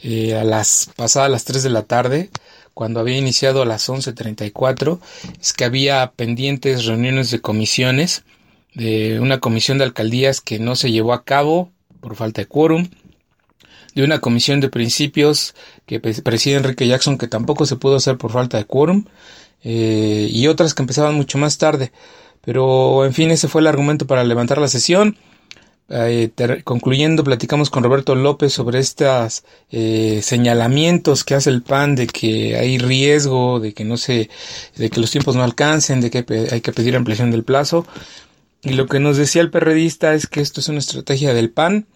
eh, 0.02 0.36
a 0.36 0.44
las 0.44 0.90
pasadas 0.96 1.30
las 1.30 1.46
3 1.46 1.64
de 1.64 1.70
la 1.70 1.84
tarde, 1.84 2.30
cuando 2.74 3.00
había 3.00 3.18
iniciado 3.18 3.62
a 3.62 3.66
las 3.66 3.90
11.34, 3.90 5.00
es 5.42 5.54
que 5.54 5.66
había 5.66 6.14
pendientes 6.16 6.86
reuniones 6.86 7.32
de 7.32 7.42
comisiones, 7.42 8.24
de 8.74 9.20
una 9.20 9.40
comisión 9.40 9.78
de 9.78 9.84
alcaldías 9.84 10.42
que 10.42 10.60
no 10.60 10.76
se 10.76 10.92
llevó 10.92 11.14
a 11.14 11.24
cabo 11.24 11.72
por 12.00 12.16
falta 12.16 12.42
de 12.42 12.48
quórum, 12.48 12.88
de 13.96 14.04
una 14.04 14.20
comisión 14.20 14.62
de 14.62 14.70
principios 14.70 15.56
que 15.86 16.00
preside 16.00 16.56
Enrique 16.56 16.88
Jackson 16.88 17.18
que 17.18 17.28
tampoco 17.28 17.66
se 17.66 17.76
pudo 17.76 17.98
hacer 17.98 18.18
por 18.18 18.32
falta 18.32 18.58
de 18.58 18.66
quórum, 18.66 19.06
eh, 19.64 20.30
y 20.32 20.48
otras 20.48 20.74
que 20.74 20.84
empezaban 20.84 21.16
mucho 21.16 21.38
más 21.38 21.58
tarde. 21.58 21.92
Pero, 22.42 23.06
en 23.06 23.14
fin, 23.14 23.32
ese 23.32 23.48
fue 23.48 23.62
el 23.62 23.68
argumento 23.68 24.08
para 24.08 24.24
levantar 24.24 24.60
la 24.60 24.68
sesión. 24.68 25.18
Eh, 25.92 26.32
concluyendo, 26.64 27.24
platicamos 27.24 27.72
con 27.72 27.84
Roberto 27.84 28.14
López 28.14 28.54
sobre 28.54 28.78
estos 28.78 29.44
eh, 29.72 30.20
señalamientos 30.22 31.24
que 31.24 31.34
hace 31.34 31.50
el 31.50 31.64
PAN 31.64 31.96
de 31.96 32.06
que 32.06 32.58
hay 32.58 32.78
riesgo, 32.78 33.60
de 33.60 33.74
que 33.74 33.86
no 33.86 33.98
se, 33.98 34.30
de 34.76 34.90
que 34.92 35.02
los 35.02 35.10
tiempos 35.10 35.36
no 35.36 35.44
alcancen, 35.44 36.00
de 36.00 36.12
que 36.12 36.26
hay 36.52 36.62
que 36.62 36.72
pedir 36.74 36.96
ampliación 36.96 37.32
del 37.32 37.44
plazo. 37.44 37.88
Y 38.62 38.74
lo 38.74 38.86
que 38.86 39.00
nos 39.00 39.18
decía 39.18 39.42
el 39.42 39.50
perredista 39.50 40.14
es 40.14 40.28
que 40.28 40.42
esto 40.42 40.60
es 40.60 40.70
una 40.70 40.80
estrategia 40.80 41.34
del 41.34 41.50
PAN 41.50 41.88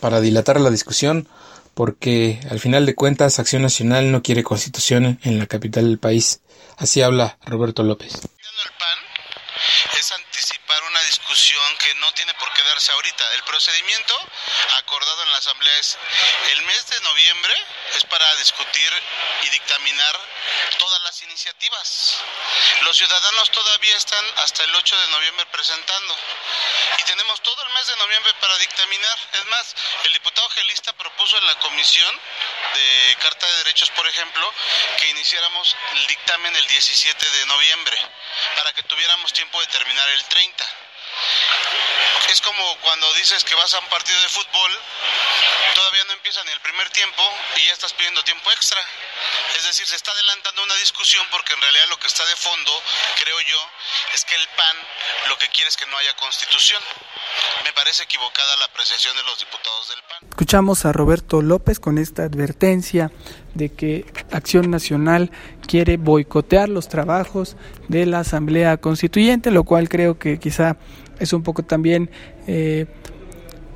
para 0.00 0.20
dilatar 0.20 0.60
la 0.60 0.70
discusión, 0.70 1.26
porque 1.74 2.40
al 2.50 2.60
final 2.60 2.86
de 2.86 2.94
cuentas 2.94 3.38
Acción 3.38 3.62
Nacional 3.62 4.12
no 4.12 4.22
quiere 4.22 4.44
constitución 4.44 5.18
en 5.24 5.38
la 5.38 5.46
capital 5.46 5.86
del 5.86 5.98
país. 5.98 6.40
Así 6.76 7.02
habla 7.02 7.38
Roberto 7.44 7.82
López. 7.82 8.20
Discusión 11.28 11.76
que 11.76 11.94
no 11.96 12.10
tiene 12.14 12.32
por 12.34 12.50
qué 12.54 12.62
darse 12.62 12.90
ahorita. 12.92 13.34
El 13.34 13.42
procedimiento 13.42 14.18
acordado 14.78 15.22
en 15.24 15.32
la 15.32 15.38
Asamblea 15.38 15.76
es 15.76 15.98
el 16.52 16.62
mes 16.62 16.86
de 16.88 17.00
noviembre 17.02 17.66
es 17.96 18.04
para 18.04 18.34
discutir 18.36 19.02
y 19.42 19.50
dictaminar 19.50 20.20
todas 20.78 21.00
las 21.02 21.22
iniciativas. 21.22 22.16
Los 22.82 22.96
ciudadanos 22.96 23.50
todavía 23.50 23.96
están 23.96 24.24
hasta 24.38 24.64
el 24.64 24.74
8 24.74 25.00
de 25.00 25.08
noviembre 25.08 25.46
presentando 25.52 26.16
y 26.96 27.02
tenemos 27.02 27.42
todo 27.42 27.62
el 27.62 27.70
mes 27.74 27.86
de 27.88 27.96
noviembre 27.96 28.32
para 28.40 28.56
dictaminar. 28.58 29.18
Es 29.34 29.46
más, 29.46 29.74
el 30.04 30.12
diputado 30.14 30.48
Gelista 30.50 30.94
propuso 30.94 31.36
en 31.36 31.46
la 31.46 31.58
comisión 31.58 32.20
de 32.72 33.16
Carta 33.20 33.46
de 33.46 33.56
Derechos, 33.58 33.90
por 33.90 34.06
ejemplo, 34.06 34.54
que 34.98 35.08
iniciáramos 35.10 35.76
el 35.92 36.06
dictamen 36.06 36.56
el 36.56 36.66
17 36.68 37.30
de 37.30 37.46
noviembre 37.46 37.98
para 38.56 38.72
que 38.72 38.82
tuviéramos 38.84 39.32
tiempo 39.34 39.60
de 39.60 39.66
terminar 39.66 40.08
el 40.08 40.24
30 40.24 40.77
es 42.30 42.40
como 42.42 42.62
cuando 42.82 43.12
dices 43.14 43.42
que 43.44 43.54
vas 43.54 43.72
a 43.74 43.78
un 43.78 43.88
partido 43.88 44.20
de 44.20 44.28
fútbol, 44.28 44.70
todavía 45.74 46.04
no 46.04 46.12
empieza 46.12 46.44
ni 46.44 46.52
el 46.52 46.60
primer 46.60 46.88
tiempo 46.90 47.22
y 47.56 47.66
ya 47.66 47.72
estás 47.72 47.92
pidiendo 47.94 48.22
tiempo 48.22 48.50
extra. 48.52 48.78
Es 49.56 49.64
decir, 49.64 49.86
se 49.86 49.96
está 49.96 50.12
adelantando 50.12 50.62
una 50.62 50.74
discusión 50.76 51.24
porque 51.30 51.54
en 51.54 51.60
realidad 51.60 51.86
lo 51.88 51.98
que 51.98 52.06
está 52.06 52.24
de 52.26 52.36
fondo, 52.36 52.70
creo 53.22 53.40
yo, 53.40 53.60
es 54.14 54.24
que 54.24 54.34
el 54.34 54.46
PAN 54.56 54.76
lo 55.28 55.38
que 55.38 55.48
quiere 55.48 55.68
es 55.68 55.76
que 55.76 55.86
no 55.86 55.96
haya 55.96 56.14
constitución. 56.16 56.82
Me 57.64 57.72
parece 57.72 58.04
equivocada 58.04 58.56
la 58.56 58.66
apreciación 58.66 59.16
de 59.16 59.22
los 59.22 59.38
diputados 59.38 59.88
del 59.88 60.02
PAN. 60.02 60.28
Escuchamos 60.28 60.84
a 60.84 60.92
Roberto 60.92 61.40
López 61.40 61.80
con 61.80 61.96
esta 61.98 62.24
advertencia 62.24 63.10
de 63.54 63.74
que 63.74 64.04
Acción 64.32 64.70
Nacional 64.70 65.30
quiere 65.66 65.96
boicotear 65.96 66.68
los 66.68 66.88
trabajos 66.88 67.56
de 67.88 68.06
la 68.06 68.20
Asamblea 68.20 68.76
Constituyente, 68.76 69.50
lo 69.50 69.64
cual 69.64 69.88
creo 69.88 70.18
que 70.18 70.38
quizá 70.38 70.76
es 71.20 71.32
un 71.32 71.42
poco 71.42 71.62
también 71.62 72.10
eh, 72.46 72.86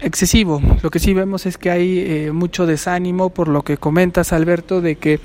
excesivo. 0.03 0.61
Lo 0.83 0.91
que 0.91 0.99
sí 0.99 1.15
vemos 1.15 1.47
es 1.47 1.59
que 1.59 1.71
hay 1.71 1.99
eh, 1.99 2.33
mucho 2.33 2.67
desánimo 2.67 3.31
por 3.31 3.49
lo 3.49 3.63
que 3.63 3.77
comentas, 3.77 4.33
Alberto, 4.33 4.81
de 4.81 4.97
que 4.97 5.21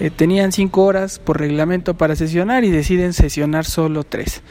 eh, 0.00 0.10
tenían 0.10 0.52
cinco 0.52 0.84
horas 0.84 1.18
por 1.18 1.38
reglamento 1.38 1.94
para 1.94 2.16
sesionar 2.16 2.64
y 2.64 2.70
deciden 2.70 3.12
sesionar 3.12 3.64
solo 3.64 4.04
tres. 4.04 4.42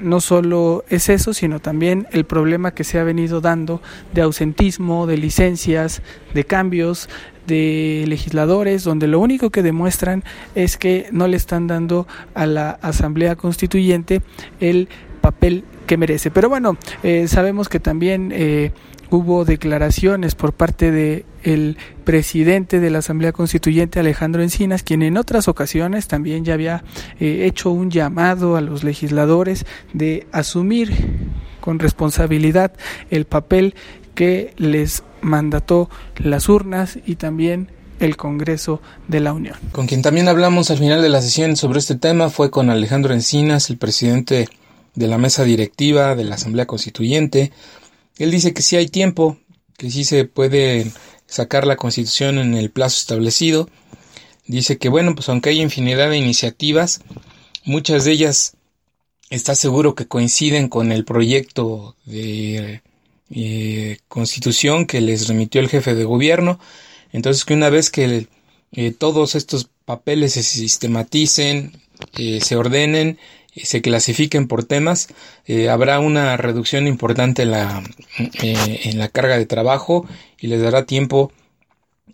No 0.00 0.20
solo 0.20 0.84
es 0.88 1.08
eso, 1.08 1.32
sino 1.32 1.60
también 1.60 2.08
el 2.10 2.24
problema 2.24 2.72
que 2.72 2.84
se 2.84 2.98
ha 2.98 3.04
venido 3.04 3.40
dando 3.40 3.80
de 4.12 4.22
ausentismo, 4.22 5.06
de 5.06 5.16
licencias, 5.16 6.02
de 6.34 6.44
cambios, 6.44 7.08
de 7.46 8.04
legisladores 8.06 8.84
donde 8.84 9.06
lo 9.06 9.20
único 9.20 9.50
que 9.50 9.62
demuestran 9.62 10.22
es 10.54 10.76
que 10.76 11.08
no 11.12 11.26
le 11.26 11.36
están 11.36 11.66
dando 11.66 12.06
a 12.34 12.44
la 12.46 12.70
Asamblea 12.82 13.36
Constituyente 13.36 14.20
el 14.60 14.88
papel 15.22 15.64
que 15.88 15.96
merece. 15.96 16.30
Pero 16.30 16.48
bueno, 16.48 16.76
eh, 17.02 17.26
sabemos 17.26 17.68
que 17.68 17.80
también 17.80 18.30
eh, 18.32 18.70
hubo 19.10 19.44
declaraciones 19.44 20.36
por 20.36 20.52
parte 20.52 20.92
de 20.92 21.24
el 21.42 21.76
presidente 22.04 22.78
de 22.78 22.90
la 22.90 22.98
Asamblea 22.98 23.32
Constituyente 23.32 23.98
Alejandro 23.98 24.42
Encinas, 24.42 24.84
quien 24.84 25.02
en 25.02 25.16
otras 25.16 25.48
ocasiones 25.48 26.06
también 26.06 26.44
ya 26.44 26.54
había 26.54 26.84
eh, 27.18 27.46
hecho 27.46 27.70
un 27.70 27.90
llamado 27.90 28.56
a 28.56 28.60
los 28.60 28.84
legisladores 28.84 29.64
de 29.92 30.26
asumir 30.30 30.92
con 31.60 31.78
responsabilidad 31.78 32.72
el 33.10 33.24
papel 33.24 33.74
que 34.14 34.52
les 34.56 35.02
mandató 35.22 35.88
las 36.16 36.48
urnas 36.48 36.98
y 37.06 37.16
también 37.16 37.70
el 38.00 38.16
Congreso 38.16 38.80
de 39.08 39.20
la 39.20 39.32
Unión. 39.32 39.56
Con 39.72 39.86
quien 39.86 40.02
también 40.02 40.28
hablamos 40.28 40.70
al 40.70 40.78
final 40.78 41.02
de 41.02 41.08
la 41.08 41.22
sesión 41.22 41.56
sobre 41.56 41.78
este 41.78 41.96
tema 41.96 42.30
fue 42.30 42.50
con 42.50 42.70
Alejandro 42.70 43.14
Encinas, 43.14 43.70
el 43.70 43.78
presidente 43.78 44.48
de 44.98 45.06
la 45.06 45.16
mesa 45.16 45.44
directiva 45.44 46.16
de 46.16 46.24
la 46.24 46.34
Asamblea 46.34 46.66
Constituyente. 46.66 47.52
Él 48.18 48.32
dice 48.32 48.52
que 48.52 48.62
sí 48.62 48.74
hay 48.74 48.88
tiempo, 48.88 49.38
que 49.76 49.90
sí 49.90 50.04
se 50.04 50.24
puede 50.24 50.90
sacar 51.26 51.66
la 51.68 51.76
Constitución 51.76 52.38
en 52.38 52.54
el 52.54 52.70
plazo 52.70 52.98
establecido. 52.98 53.70
Dice 54.48 54.76
que 54.76 54.88
bueno, 54.88 55.14
pues 55.14 55.28
aunque 55.28 55.50
hay 55.50 55.60
infinidad 55.60 56.10
de 56.10 56.18
iniciativas, 56.18 57.00
muchas 57.64 58.04
de 58.04 58.12
ellas 58.12 58.56
está 59.30 59.54
seguro 59.54 59.94
que 59.94 60.08
coinciden 60.08 60.68
con 60.68 60.90
el 60.90 61.04
proyecto 61.04 61.94
de 62.04 62.82
eh, 63.30 63.98
constitución 64.08 64.86
que 64.86 65.00
les 65.00 65.28
remitió 65.28 65.60
el 65.60 65.68
jefe 65.68 65.94
de 65.94 66.04
gobierno. 66.04 66.58
Entonces 67.12 67.44
que 67.44 67.54
una 67.54 67.70
vez 67.70 67.90
que 67.90 68.26
eh, 68.72 68.90
todos 68.90 69.36
estos 69.36 69.70
papeles 69.84 70.32
se 70.32 70.42
sistematicen, 70.42 71.80
eh, 72.16 72.40
se 72.42 72.56
ordenen 72.56 73.18
se 73.64 73.82
clasifiquen 73.82 74.48
por 74.48 74.64
temas, 74.64 75.08
eh, 75.46 75.68
habrá 75.68 76.00
una 76.00 76.36
reducción 76.36 76.86
importante 76.86 77.42
en 77.42 77.50
la, 77.52 77.82
eh, 78.18 78.80
en 78.84 78.98
la 78.98 79.08
carga 79.08 79.38
de 79.38 79.46
trabajo 79.46 80.06
y 80.38 80.48
les 80.48 80.62
dará 80.62 80.86
tiempo 80.86 81.32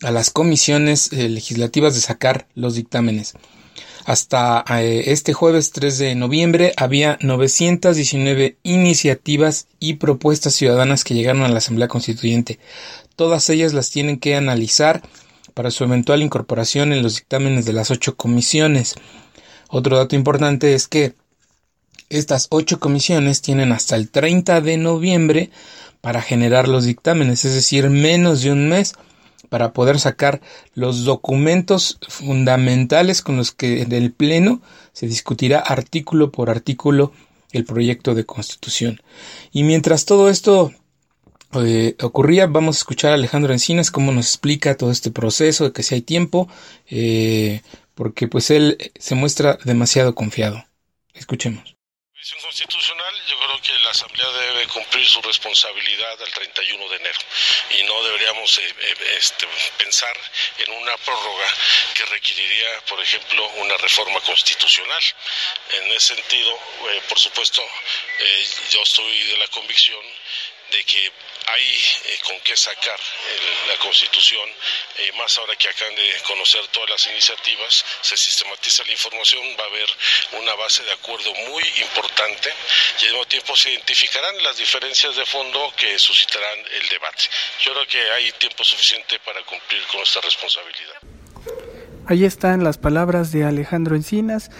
a 0.02 0.10
las 0.10 0.30
comisiones 0.30 1.12
eh, 1.12 1.28
legislativas 1.28 1.94
de 1.94 2.00
sacar 2.00 2.46
los 2.54 2.74
dictámenes. 2.74 3.34
Hasta 4.04 4.64
este 4.80 5.32
jueves 5.32 5.70
3 5.70 5.96
de 5.96 6.14
noviembre 6.14 6.74
había 6.76 7.16
919 7.22 8.58
iniciativas 8.62 9.66
y 9.80 9.94
propuestas 9.94 10.52
ciudadanas 10.54 11.04
que 11.04 11.14
llegaron 11.14 11.42
a 11.42 11.48
la 11.48 11.56
Asamblea 11.56 11.88
Constituyente. 11.88 12.58
Todas 13.16 13.48
ellas 13.48 13.72
las 13.72 13.88
tienen 13.88 14.18
que 14.18 14.36
analizar 14.36 15.00
para 15.54 15.70
su 15.70 15.84
eventual 15.84 16.22
incorporación 16.22 16.92
en 16.92 17.02
los 17.02 17.14
dictámenes 17.14 17.64
de 17.64 17.72
las 17.72 17.90
ocho 17.90 18.16
comisiones. 18.16 18.96
Otro 19.68 19.96
dato 19.96 20.16
importante 20.16 20.74
es 20.74 20.88
que 20.88 21.14
estas 22.08 22.48
ocho 22.50 22.80
comisiones 22.80 23.42
tienen 23.42 23.72
hasta 23.72 23.96
el 23.96 24.10
30 24.10 24.60
de 24.60 24.76
noviembre 24.76 25.50
para 26.00 26.20
generar 26.20 26.68
los 26.68 26.84
dictámenes, 26.84 27.44
es 27.44 27.54
decir, 27.54 27.88
menos 27.88 28.42
de 28.42 28.52
un 28.52 28.68
mes 28.68 28.94
para 29.48 29.72
poder 29.72 29.98
sacar 30.00 30.40
los 30.74 31.04
documentos 31.04 31.98
fundamentales 32.08 33.22
con 33.22 33.36
los 33.36 33.52
que 33.52 33.82
en 33.82 33.92
el 33.92 34.12
Pleno 34.12 34.60
se 34.92 35.06
discutirá 35.06 35.60
artículo 35.60 36.30
por 36.30 36.50
artículo 36.50 37.12
el 37.52 37.64
proyecto 37.64 38.14
de 38.14 38.26
constitución. 38.26 39.00
Y 39.52 39.62
mientras 39.62 40.06
todo 40.06 40.28
esto 40.28 40.72
eh, 41.54 41.94
ocurría, 42.02 42.46
vamos 42.46 42.76
a 42.76 42.80
escuchar 42.80 43.12
a 43.12 43.14
Alejandro 43.14 43.52
Encinas 43.52 43.90
cómo 43.90 44.12
nos 44.12 44.26
explica 44.26 44.76
todo 44.76 44.90
este 44.90 45.10
proceso, 45.10 45.64
de 45.64 45.72
que 45.72 45.82
si 45.82 45.94
hay 45.94 46.02
tiempo, 46.02 46.48
eh, 46.90 47.62
porque 47.94 48.26
pues 48.28 48.50
él 48.50 48.76
se 48.98 49.14
muestra 49.14 49.58
demasiado 49.64 50.14
confiado. 50.14 50.64
Escuchemos 51.14 51.74
constitucional, 52.32 53.14
yo 53.26 53.38
creo 53.38 53.60
que 53.60 53.78
la 53.80 53.90
Asamblea 53.90 54.26
debe 54.30 54.66
cumplir 54.68 55.06
su 55.06 55.20
responsabilidad 55.20 56.18
el 56.22 56.32
31 56.32 56.88
de 56.88 56.96
enero 56.96 57.18
y 57.78 57.82
no 57.82 58.02
deberíamos 58.02 58.58
eh, 58.58 58.74
eh, 58.80 59.16
este, 59.18 59.46
pensar 59.76 60.16
en 60.58 60.72
una 60.72 60.96
prórroga 60.98 61.46
que 61.94 62.06
requeriría, 62.06 62.80
por 62.88 62.98
ejemplo, 63.02 63.46
una 63.56 63.76
reforma 63.76 64.20
constitucional. 64.20 65.02
En 65.72 65.92
ese 65.92 66.14
sentido, 66.14 66.58
eh, 66.90 67.02
por 67.08 67.18
supuesto, 67.18 67.62
yo 68.70 68.82
estoy 68.82 69.24
de 69.24 69.36
la 69.36 69.48
convicción 69.48 70.02
de 70.70 70.84
que 70.84 71.12
hay 71.46 71.66
eh, 72.06 72.18
con 72.26 72.40
qué 72.40 72.56
sacar 72.56 72.98
la 73.68 73.76
constitución, 73.78 74.48
eh, 74.98 75.12
más 75.18 75.36
ahora 75.38 75.56
que 75.56 75.68
acaban 75.68 75.94
de 75.94 76.14
conocer 76.26 76.66
todas 76.68 76.90
las 76.90 77.06
iniciativas, 77.06 77.84
se 78.00 78.16
sistematiza 78.16 78.84
la 78.84 78.92
información, 78.92 79.42
va 79.58 79.64
a 79.64 79.66
haber 79.66 79.88
una 80.40 80.54
base 80.54 80.82
de 80.84 80.92
acuerdo 80.92 81.32
muy 81.50 81.62
importante 81.82 82.52
y 83.00 83.06
al 83.06 83.12
mismo 83.12 83.26
tiempo 83.26 83.56
se 83.56 83.70
identificarán 83.70 84.42
las 84.42 84.56
diferencias 84.56 85.16
de 85.16 85.26
fondo 85.26 85.72
que 85.76 85.98
suscitarán 85.98 86.58
el 86.58 86.88
debate. 86.88 87.24
Yo 87.62 87.72
creo 87.72 87.86
que 87.86 88.10
hay 88.12 88.32
tiempo 88.32 88.64
suficiente 88.64 89.18
para 89.20 89.42
cumplir 89.42 89.82
con 89.86 90.00
esta 90.00 90.20
responsabilidad. 90.20 90.98
Ahí 92.06 92.24
están 92.24 92.64
las 92.64 92.78
palabras 92.78 93.32
de 93.32 93.44
Alejandro 93.44 93.96
Encinas 93.96 94.50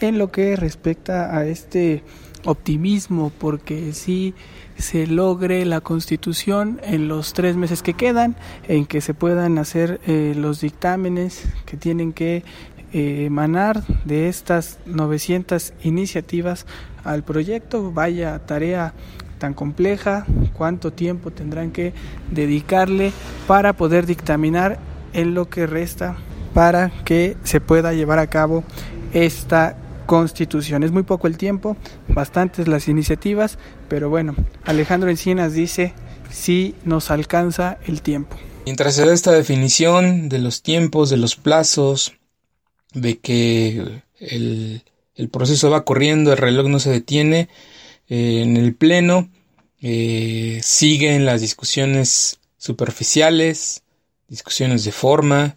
en 0.00 0.18
lo 0.18 0.32
que 0.32 0.56
respecta 0.56 1.36
a 1.36 1.46
este 1.46 2.02
optimismo, 2.44 3.32
porque 3.38 3.92
si 3.92 4.34
se 4.76 5.06
logre 5.06 5.64
la 5.64 5.80
constitución 5.80 6.80
en 6.84 7.08
los 7.08 7.32
tres 7.32 7.56
meses 7.56 7.82
que 7.82 7.94
quedan, 7.94 8.36
en 8.68 8.86
que 8.86 9.00
se 9.00 9.14
puedan 9.14 9.58
hacer 9.58 10.00
eh, 10.06 10.34
los 10.36 10.60
dictámenes 10.60 11.44
que 11.66 11.76
tienen 11.76 12.12
que 12.12 12.44
eh, 12.92 13.24
emanar 13.26 13.82
de 14.04 14.28
estas 14.28 14.78
900 14.86 15.72
iniciativas 15.82 16.66
al 17.04 17.22
proyecto. 17.22 17.92
Vaya 17.92 18.38
tarea 18.46 18.94
tan 19.38 19.54
compleja, 19.54 20.26
cuánto 20.52 20.92
tiempo 20.92 21.30
tendrán 21.30 21.70
que 21.70 21.92
dedicarle 22.30 23.12
para 23.46 23.72
poder 23.72 24.06
dictaminar 24.06 24.78
en 25.12 25.34
lo 25.34 25.48
que 25.48 25.66
resta 25.66 26.16
para 26.54 26.90
que 27.04 27.36
se 27.42 27.60
pueda 27.60 27.92
llevar 27.92 28.20
a 28.20 28.28
cabo 28.28 28.64
esta 29.12 29.76
constitución. 30.06 30.82
Es 30.82 30.92
muy 30.92 31.02
poco 31.02 31.26
el 31.26 31.36
tiempo, 31.36 31.76
bastantes 32.08 32.68
las 32.68 32.88
iniciativas, 32.88 33.58
pero 33.88 34.08
bueno, 34.10 34.34
Alejandro 34.64 35.10
Encinas 35.10 35.54
dice 35.54 35.94
si 36.30 36.74
nos 36.84 37.10
alcanza 37.10 37.78
el 37.86 38.02
tiempo. 38.02 38.36
Mientras 38.64 38.94
se 38.94 39.04
da 39.06 39.12
esta 39.12 39.32
definición 39.32 40.28
de 40.28 40.38
los 40.38 40.62
tiempos, 40.62 41.10
de 41.10 41.18
los 41.18 41.36
plazos, 41.36 42.14
de 42.94 43.18
que 43.18 44.02
el, 44.18 44.82
proceso 45.30 45.70
va 45.70 45.84
corriendo, 45.84 46.32
el 46.32 46.38
reloj 46.38 46.68
no 46.68 46.78
se 46.78 46.90
detiene, 46.90 47.48
eh, 48.08 48.40
en 48.42 48.56
el 48.56 48.74
Pleno 48.74 49.28
eh, 49.82 50.60
siguen 50.62 51.26
las 51.26 51.40
discusiones 51.40 52.38
superficiales, 52.56 53.82
discusiones 54.28 54.84
de 54.84 54.92
forma, 54.92 55.56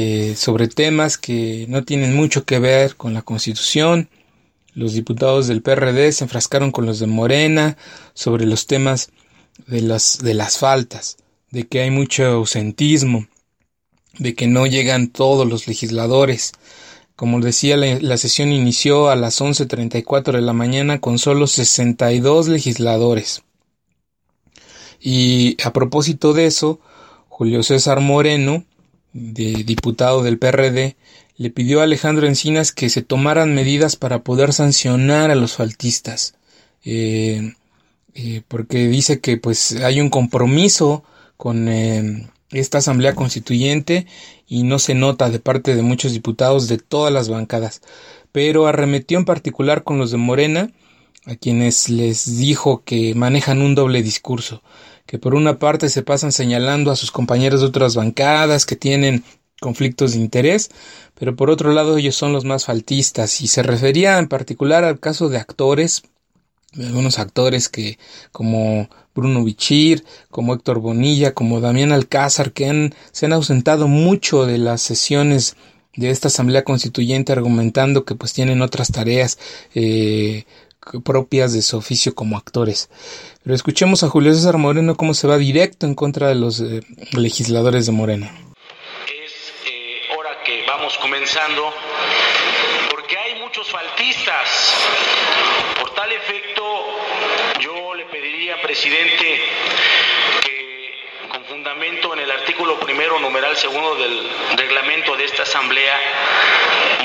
eh, 0.00 0.36
sobre 0.36 0.68
temas 0.68 1.18
que 1.18 1.66
no 1.68 1.82
tienen 1.82 2.14
mucho 2.14 2.44
que 2.44 2.60
ver 2.60 2.94
con 2.94 3.14
la 3.14 3.22
Constitución. 3.22 4.08
Los 4.72 4.92
diputados 4.92 5.48
del 5.48 5.60
PRD 5.60 6.12
se 6.12 6.22
enfrascaron 6.22 6.70
con 6.70 6.86
los 6.86 7.00
de 7.00 7.08
Morena 7.08 7.76
sobre 8.14 8.46
los 8.46 8.68
temas 8.68 9.10
de 9.66 9.82
las, 9.82 10.18
de 10.22 10.34
las 10.34 10.58
faltas, 10.58 11.16
de 11.50 11.66
que 11.66 11.80
hay 11.80 11.90
mucho 11.90 12.24
ausentismo, 12.26 13.26
de 14.18 14.36
que 14.36 14.46
no 14.46 14.68
llegan 14.68 15.08
todos 15.08 15.48
los 15.48 15.66
legisladores. 15.66 16.52
Como 17.16 17.40
decía, 17.40 17.76
la, 17.76 17.98
la 18.00 18.18
sesión 18.18 18.52
inició 18.52 19.08
a 19.08 19.16
las 19.16 19.40
11.34 19.40 20.30
de 20.30 20.42
la 20.42 20.52
mañana 20.52 21.00
con 21.00 21.18
solo 21.18 21.48
62 21.48 22.46
legisladores. 22.46 23.42
Y 25.00 25.56
a 25.64 25.72
propósito 25.72 26.34
de 26.34 26.46
eso, 26.46 26.78
Julio 27.28 27.64
César 27.64 27.98
Moreno 27.98 28.64
de 29.12 29.64
diputado 29.64 30.22
del 30.22 30.38
PRD, 30.38 30.96
le 31.36 31.50
pidió 31.50 31.80
a 31.80 31.84
Alejandro 31.84 32.26
Encinas 32.26 32.72
que 32.72 32.90
se 32.90 33.02
tomaran 33.02 33.54
medidas 33.54 33.96
para 33.96 34.24
poder 34.24 34.52
sancionar 34.52 35.30
a 35.30 35.36
los 35.36 35.54
faltistas, 35.54 36.34
eh, 36.84 37.54
eh, 38.14 38.42
porque 38.48 38.88
dice 38.88 39.20
que 39.20 39.36
pues 39.36 39.72
hay 39.76 40.00
un 40.00 40.10
compromiso 40.10 41.04
con 41.36 41.68
eh, 41.68 42.28
esta 42.50 42.78
asamblea 42.78 43.14
constituyente 43.14 44.06
y 44.48 44.64
no 44.64 44.80
se 44.80 44.94
nota 44.94 45.30
de 45.30 45.38
parte 45.38 45.76
de 45.76 45.82
muchos 45.82 46.12
diputados 46.12 46.66
de 46.66 46.78
todas 46.78 47.12
las 47.12 47.28
bancadas, 47.28 47.82
pero 48.32 48.66
arremetió 48.66 49.18
en 49.18 49.24
particular 49.24 49.84
con 49.84 49.98
los 49.98 50.10
de 50.10 50.16
Morena, 50.16 50.72
a 51.28 51.36
quienes 51.36 51.90
les 51.90 52.38
dijo 52.38 52.82
que 52.84 53.14
manejan 53.14 53.60
un 53.60 53.74
doble 53.74 54.02
discurso, 54.02 54.62
que 55.04 55.18
por 55.18 55.34
una 55.34 55.58
parte 55.58 55.90
se 55.90 56.02
pasan 56.02 56.32
señalando 56.32 56.90
a 56.90 56.96
sus 56.96 57.10
compañeros 57.10 57.60
de 57.60 57.66
otras 57.66 57.94
bancadas 57.94 58.64
que 58.64 58.76
tienen 58.76 59.22
conflictos 59.60 60.12
de 60.12 60.20
interés, 60.20 60.70
pero 61.14 61.36
por 61.36 61.50
otro 61.50 61.72
lado 61.72 61.98
ellos 61.98 62.16
son 62.16 62.32
los 62.32 62.46
más 62.46 62.64
faltistas 62.64 63.42
y 63.42 63.46
se 63.46 63.62
refería 63.62 64.18
en 64.18 64.28
particular 64.28 64.84
al 64.84 65.00
caso 65.00 65.28
de 65.28 65.36
actores, 65.36 66.02
de 66.72 66.86
algunos 66.86 67.18
actores 67.18 67.68
que 67.68 67.98
como 68.32 68.88
Bruno 69.14 69.44
Bichir, 69.44 70.04
como 70.30 70.54
Héctor 70.54 70.78
Bonilla, 70.78 71.34
como 71.34 71.60
Damián 71.60 71.92
Alcázar, 71.92 72.52
que 72.52 72.68
han, 72.68 72.94
se 73.12 73.26
han 73.26 73.34
ausentado 73.34 73.86
mucho 73.86 74.46
de 74.46 74.56
las 74.56 74.80
sesiones 74.80 75.56
de 75.94 76.10
esta 76.10 76.28
asamblea 76.28 76.64
constituyente 76.64 77.32
argumentando 77.32 78.04
que 78.04 78.14
pues 78.14 78.32
tienen 78.32 78.62
otras 78.62 78.92
tareas 78.92 79.38
eh, 79.74 80.44
propias 81.04 81.52
de 81.52 81.62
su 81.62 81.76
oficio 81.76 82.14
como 82.14 82.36
actores. 82.36 82.90
Pero 83.42 83.54
escuchemos 83.54 84.02
a 84.02 84.08
Julio 84.08 84.34
César 84.34 84.58
Moreno 84.58 84.96
cómo 84.96 85.14
se 85.14 85.26
va 85.26 85.38
directo 85.38 85.86
en 85.86 85.94
contra 85.94 86.28
de 86.28 86.34
los 86.34 86.60
eh, 86.60 86.82
legisladores 87.12 87.86
de 87.86 87.92
Morena. 87.92 88.30
Es 89.06 89.32
eh, 89.66 90.00
hora 90.16 90.42
que 90.44 90.64
vamos 90.66 90.98
comenzando 90.98 91.72
porque 92.90 93.16
hay 93.16 93.40
muchos 93.40 93.68
faltistas. 93.70 94.74
Por 95.80 95.94
tal 95.94 96.12
efecto, 96.12 96.62
yo 97.60 97.94
le 97.94 98.04
pediría, 98.06 98.60
presidente, 98.62 99.40
fundamento 101.48 102.12
en 102.12 102.20
el 102.20 102.30
artículo 102.30 102.78
primero, 102.78 103.18
numeral 103.18 103.56
segundo 103.56 103.94
del 103.94 104.30
reglamento 104.56 105.16
de 105.16 105.24
esta 105.24 105.44
asamblea, 105.44 105.98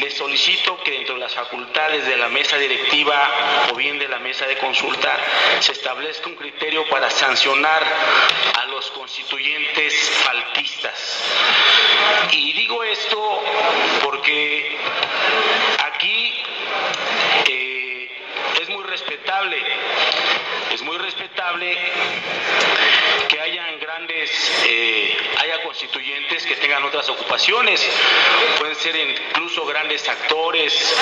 le 0.01 0.11
solicito 0.11 0.77
que 0.83 0.91
dentro 0.91 1.15
de 1.15 1.21
las 1.21 1.33
facultades 1.33 2.05
de 2.05 2.17
la 2.17 2.27
mesa 2.27 2.57
directiva 2.57 3.69
o 3.71 3.75
bien 3.75 3.97
de 3.97 4.09
la 4.09 4.19
mesa 4.19 4.45
de 4.45 4.57
consulta 4.57 5.17
se 5.61 5.71
establezca 5.71 6.27
un 6.27 6.35
criterio 6.35 6.87
para 6.89 7.09
sancionar 7.09 7.83
a 8.59 8.65
los 8.65 8.91
constituyentes 8.91 10.09
faltistas. 10.25 11.23
Y 12.31 12.51
digo 12.51 12.83
esto 12.83 13.43
porque 14.03 14.77
aquí 15.85 16.33
eh, 17.47 18.09
es 18.61 18.69
muy 18.69 18.83
respetable, 18.83 19.57
es 20.71 20.81
muy 20.81 20.97
respetable 20.97 21.77
que 23.27 23.39
hayan 23.39 23.79
grandes, 23.79 24.63
eh, 24.67 25.17
haya 25.39 25.63
que 26.41 26.55
tengan 26.55 26.83
otras 26.83 27.07
ocupaciones, 27.09 27.87
pueden 28.57 28.75
ser 28.75 28.95
incluso 28.95 29.65
grandes 29.67 30.09
actores, 30.09 30.95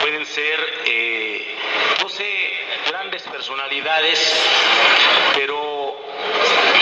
pueden 0.00 0.24
ser, 0.24 0.82
eh, 0.84 1.56
no 2.00 2.08
sé, 2.08 2.52
grandes 2.86 3.22
personalidades, 3.24 4.32
pero 5.34 5.96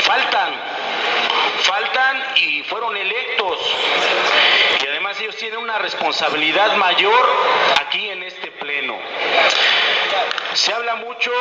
faltan, 0.03 0.55
faltan 1.63 2.25
y 2.37 2.63
fueron 2.65 2.95
electos. 2.95 3.59
Y 4.83 4.87
además 4.87 5.19
ellos 5.21 5.37
tienen 5.37 5.61
una 5.61 5.79
responsabilidad 5.79 6.77
mayor 6.77 7.27
aquí 7.81 8.11
en 8.11 8.23
este 8.23 8.51
pleno. 8.51 8.99
Se 10.53 10.75
habla 10.75 10.97
mucho 10.97 11.33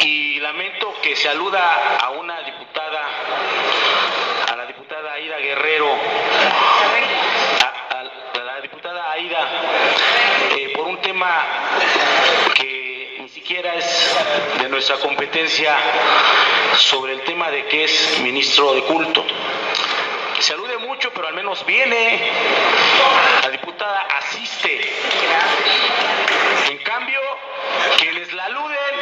y 0.00 0.38
lamento 0.38 0.94
que 1.02 1.16
se 1.16 1.28
aluda 1.28 1.96
a 1.96 2.10
una 2.10 2.40
diputada, 2.42 3.02
Guerrero, 5.54 5.88
a, 7.62 8.02
la 8.42 8.60
diputada 8.60 9.12
Aida, 9.12 9.48
eh, 10.56 10.72
por 10.74 10.88
un 10.88 11.00
tema 11.00 11.44
que 12.56 13.18
ni 13.20 13.28
siquiera 13.28 13.74
es 13.74 14.16
de 14.60 14.68
nuestra 14.68 14.96
competencia 14.96 15.76
sobre 16.76 17.12
el 17.12 17.20
tema 17.20 17.52
de 17.52 17.66
que 17.66 17.84
es 17.84 18.18
ministro 18.18 18.74
de 18.74 18.82
culto. 18.82 19.24
Se 20.40 20.54
alude 20.54 20.76
mucho, 20.78 21.12
pero 21.14 21.28
al 21.28 21.34
menos 21.34 21.64
viene. 21.64 22.32
La 23.44 23.50
diputada 23.50 24.08
asiste. 24.18 24.92
En 26.68 26.78
cambio, 26.78 27.20
quienes 27.98 28.32
la 28.32 28.46
aluden, 28.46 28.94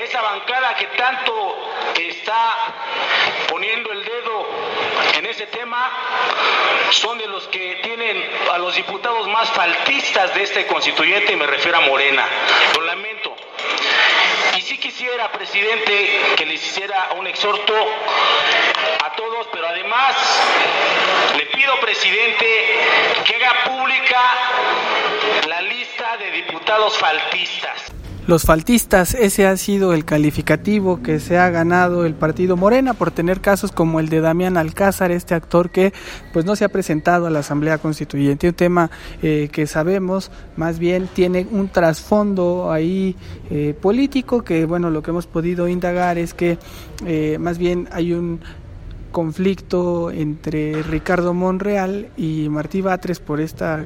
esa 0.00 0.22
bancada 0.22 0.76
que 0.76 0.86
tanto 0.96 1.72
está 1.96 2.54
poniendo 3.48 3.92
el 3.92 4.04
dedo 4.04 4.23
ese 5.44 5.58
tema, 5.58 5.90
son 6.90 7.18
de 7.18 7.26
los 7.26 7.46
que 7.48 7.80
tienen 7.82 8.30
a 8.52 8.58
los 8.58 8.74
diputados 8.76 9.28
más 9.28 9.50
faltistas 9.50 10.34
de 10.34 10.42
este 10.42 10.66
constituyente, 10.66 11.32
y 11.32 11.36
me 11.36 11.46
refiero 11.46 11.78
a 11.78 11.80
Morena. 11.80 12.26
Lo 12.74 12.82
lamento. 12.82 13.34
Y 14.56 14.62
si 14.62 14.78
quisiera, 14.78 15.30
presidente, 15.32 16.34
que 16.36 16.46
les 16.46 16.64
hiciera 16.64 17.10
un 17.16 17.26
exhorto 17.26 17.74
a 19.04 19.10
todos, 19.16 19.48
pero 19.52 19.66
además 19.66 20.16
le 21.36 21.46
pido, 21.46 21.78
presidente, 21.80 22.46
que 23.24 23.36
haga 23.36 23.64
pública 23.64 24.20
la 25.46 25.60
lista 25.62 26.16
de 26.16 26.30
diputados 26.30 26.96
faltistas. 26.96 27.93
Los 28.26 28.44
faltistas, 28.44 29.12
ese 29.12 29.46
ha 29.46 29.54
sido 29.58 29.92
el 29.92 30.06
calificativo 30.06 31.02
que 31.02 31.20
se 31.20 31.36
ha 31.36 31.50
ganado 31.50 32.06
el 32.06 32.14
partido 32.14 32.56
Morena 32.56 32.94
por 32.94 33.10
tener 33.10 33.42
casos 33.42 33.70
como 33.70 34.00
el 34.00 34.08
de 34.08 34.22
Damián 34.22 34.56
Alcázar, 34.56 35.10
este 35.10 35.34
actor 35.34 35.68
que 35.68 35.92
pues 36.32 36.46
no 36.46 36.56
se 36.56 36.64
ha 36.64 36.70
presentado 36.70 37.26
a 37.26 37.30
la 37.30 37.40
Asamblea 37.40 37.76
Constituyente, 37.76 38.48
un 38.48 38.54
tema 38.54 38.90
eh, 39.20 39.50
que 39.52 39.66
sabemos 39.66 40.30
más 40.56 40.78
bien 40.78 41.06
tiene 41.12 41.46
un 41.50 41.68
trasfondo 41.68 42.72
ahí 42.72 43.14
eh, 43.50 43.76
político 43.78 44.42
que 44.42 44.64
bueno 44.64 44.88
lo 44.88 45.02
que 45.02 45.10
hemos 45.10 45.26
podido 45.26 45.68
indagar 45.68 46.16
es 46.16 46.32
que 46.32 46.56
eh, 47.04 47.36
más 47.38 47.58
bien 47.58 47.88
hay 47.92 48.14
un 48.14 48.40
conflicto 49.12 50.10
entre 50.10 50.82
Ricardo 50.82 51.34
Monreal 51.34 52.08
y 52.16 52.48
Martí 52.48 52.80
Batres 52.80 53.20
por 53.20 53.42
esta 53.42 53.84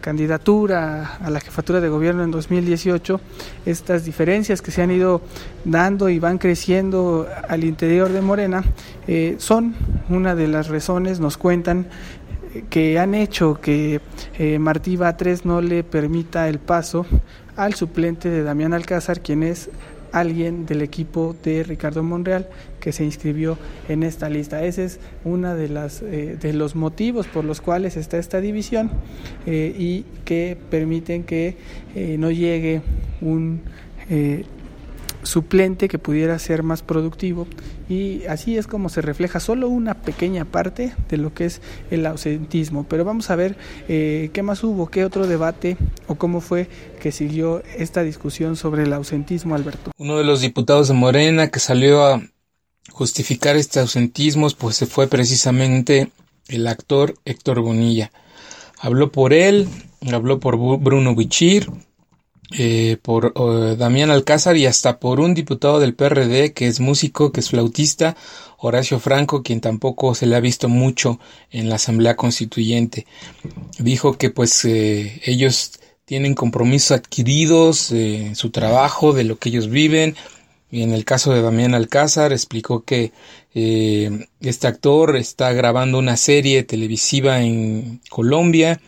candidatura 0.00 1.16
a 1.16 1.30
la 1.30 1.40
jefatura 1.40 1.80
de 1.80 1.88
gobierno 1.88 2.24
en 2.24 2.30
2018, 2.30 3.20
estas 3.66 4.04
diferencias 4.04 4.62
que 4.62 4.70
se 4.70 4.82
han 4.82 4.90
ido 4.90 5.20
dando 5.64 6.08
y 6.08 6.18
van 6.18 6.38
creciendo 6.38 7.26
al 7.48 7.64
interior 7.64 8.10
de 8.10 8.20
Morena 8.20 8.64
eh, 9.06 9.36
son 9.38 9.74
una 10.08 10.34
de 10.34 10.48
las 10.48 10.68
razones, 10.68 11.20
nos 11.20 11.36
cuentan, 11.36 11.86
que 12.68 12.98
han 12.98 13.14
hecho 13.14 13.60
que 13.60 14.00
eh, 14.38 14.58
Martí 14.58 14.96
Batres 14.96 15.44
no 15.44 15.60
le 15.60 15.84
permita 15.84 16.48
el 16.48 16.58
paso 16.58 17.06
al 17.56 17.74
suplente 17.74 18.28
de 18.28 18.42
Damián 18.42 18.72
Alcázar, 18.72 19.20
quien 19.20 19.42
es 19.42 19.70
alguien 20.12 20.66
del 20.66 20.82
equipo 20.82 21.36
de 21.42 21.62
Ricardo 21.62 22.02
Monreal 22.02 22.48
que 22.80 22.92
se 22.92 23.04
inscribió 23.04 23.58
en 23.88 24.02
esta 24.02 24.28
lista. 24.28 24.64
Ese 24.64 24.84
es 24.84 25.00
uno 25.24 25.54
de, 25.54 25.68
las, 25.68 26.02
eh, 26.02 26.36
de 26.40 26.52
los 26.52 26.76
motivos 26.76 27.26
por 27.26 27.44
los 27.44 27.60
cuales 27.60 27.96
está 27.96 28.18
esta 28.18 28.40
división 28.40 28.90
eh, 29.46 29.74
y 29.76 30.04
que 30.24 30.56
permiten 30.70 31.24
que 31.24 31.56
eh, 31.94 32.16
no 32.18 32.30
llegue 32.30 32.82
un 33.20 33.60
suplente 35.22 35.88
que 35.88 35.98
pudiera 35.98 36.38
ser 36.38 36.62
más 36.62 36.82
productivo 36.82 37.46
y 37.88 38.24
así 38.26 38.56
es 38.56 38.66
como 38.66 38.88
se 38.88 39.02
refleja 39.02 39.40
solo 39.40 39.68
una 39.68 39.94
pequeña 39.94 40.44
parte 40.44 40.94
de 41.08 41.16
lo 41.16 41.34
que 41.34 41.46
es 41.46 41.60
el 41.90 42.06
ausentismo. 42.06 42.84
Pero 42.88 43.04
vamos 43.04 43.30
a 43.30 43.36
ver 43.36 43.56
eh, 43.88 44.30
qué 44.32 44.42
más 44.42 44.62
hubo, 44.62 44.88
qué 44.88 45.04
otro 45.04 45.26
debate 45.26 45.76
o 46.06 46.14
cómo 46.14 46.40
fue 46.40 46.68
que 47.00 47.10
siguió 47.10 47.62
esta 47.76 48.02
discusión 48.02 48.56
sobre 48.56 48.84
el 48.84 48.92
ausentismo, 48.92 49.54
Alberto. 49.54 49.90
Uno 49.98 50.18
de 50.18 50.24
los 50.24 50.40
diputados 50.40 50.88
de 50.88 50.94
Morena 50.94 51.48
que 51.48 51.58
salió 51.58 52.04
a 52.04 52.22
justificar 52.92 53.56
este 53.56 53.80
ausentismo, 53.80 54.48
pues 54.56 54.76
se 54.76 54.86
fue 54.86 55.08
precisamente 55.08 56.10
el 56.48 56.66
actor 56.66 57.14
Héctor 57.24 57.60
Bonilla. 57.60 58.12
Habló 58.78 59.10
por 59.10 59.32
él, 59.32 59.68
habló 60.12 60.40
por 60.40 60.56
Bruno 60.78 61.14
Bichir, 61.14 61.70
eh, 62.52 62.96
por 63.00 63.32
Damián 63.76 64.10
Alcázar 64.10 64.56
y 64.56 64.66
hasta 64.66 64.98
por 64.98 65.20
un 65.20 65.34
diputado 65.34 65.78
del 65.78 65.94
PRD 65.94 66.52
que 66.52 66.66
es 66.66 66.80
músico, 66.80 67.30
que 67.30 67.40
es 67.40 67.50
flautista, 67.50 68.16
Horacio 68.58 68.98
Franco, 68.98 69.42
quien 69.42 69.60
tampoco 69.60 70.14
se 70.16 70.26
le 70.26 70.34
ha 70.34 70.40
visto 70.40 70.68
mucho 70.68 71.20
en 71.50 71.68
la 71.68 71.76
Asamblea 71.76 72.16
Constituyente. 72.16 73.06
Dijo 73.78 74.18
que 74.18 74.30
pues 74.30 74.64
eh, 74.64 75.20
ellos 75.24 75.78
tienen 76.04 76.34
compromisos 76.34 76.90
adquiridos 76.90 77.92
eh, 77.92 78.26
en 78.26 78.34
su 78.34 78.50
trabajo, 78.50 79.12
de 79.12 79.24
lo 79.24 79.38
que 79.38 79.50
ellos 79.50 79.68
viven. 79.68 80.16
Y 80.72 80.82
en 80.82 80.92
el 80.92 81.04
caso 81.04 81.32
de 81.32 81.42
Damián 81.42 81.74
Alcázar 81.74 82.32
explicó 82.32 82.84
que 82.84 83.12
este 83.52 84.66
actor 84.68 85.16
está 85.16 85.52
grabando 85.52 85.98
una 85.98 86.16
serie 86.16 86.62
televisiva 86.62 87.42
en 87.42 88.00
Colombia 88.08 88.80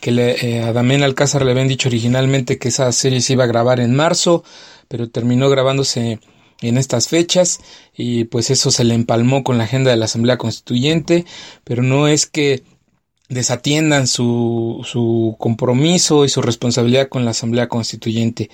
que 0.00 0.10
le, 0.10 0.58
eh, 0.58 0.62
a 0.62 0.70
Alcázar 0.70 1.44
le 1.44 1.52
habían 1.52 1.68
dicho 1.68 1.88
originalmente 1.88 2.58
que 2.58 2.68
esa 2.68 2.90
serie 2.92 3.20
se 3.20 3.34
iba 3.34 3.44
a 3.44 3.48
grabar 3.48 3.80
en 3.80 3.94
marzo, 3.94 4.44
pero 4.88 5.08
terminó 5.08 5.50
grabándose 5.50 6.20
en 6.60 6.78
estas 6.78 7.08
fechas 7.08 7.60
y 7.96 8.24
pues 8.24 8.50
eso 8.50 8.70
se 8.70 8.84
le 8.84 8.94
empalmó 8.94 9.44
con 9.44 9.58
la 9.58 9.64
agenda 9.64 9.90
de 9.90 9.96
la 9.96 10.06
Asamblea 10.06 10.38
Constituyente, 10.38 11.24
pero 11.64 11.82
no 11.82 12.08
es 12.08 12.26
que 12.26 12.62
desatiendan 13.28 14.06
su, 14.06 14.84
su 14.90 15.36
compromiso 15.38 16.24
y 16.24 16.28
su 16.28 16.40
responsabilidad 16.40 17.08
con 17.08 17.24
la 17.24 17.32
Asamblea 17.32 17.68
Constituyente. 17.68 18.50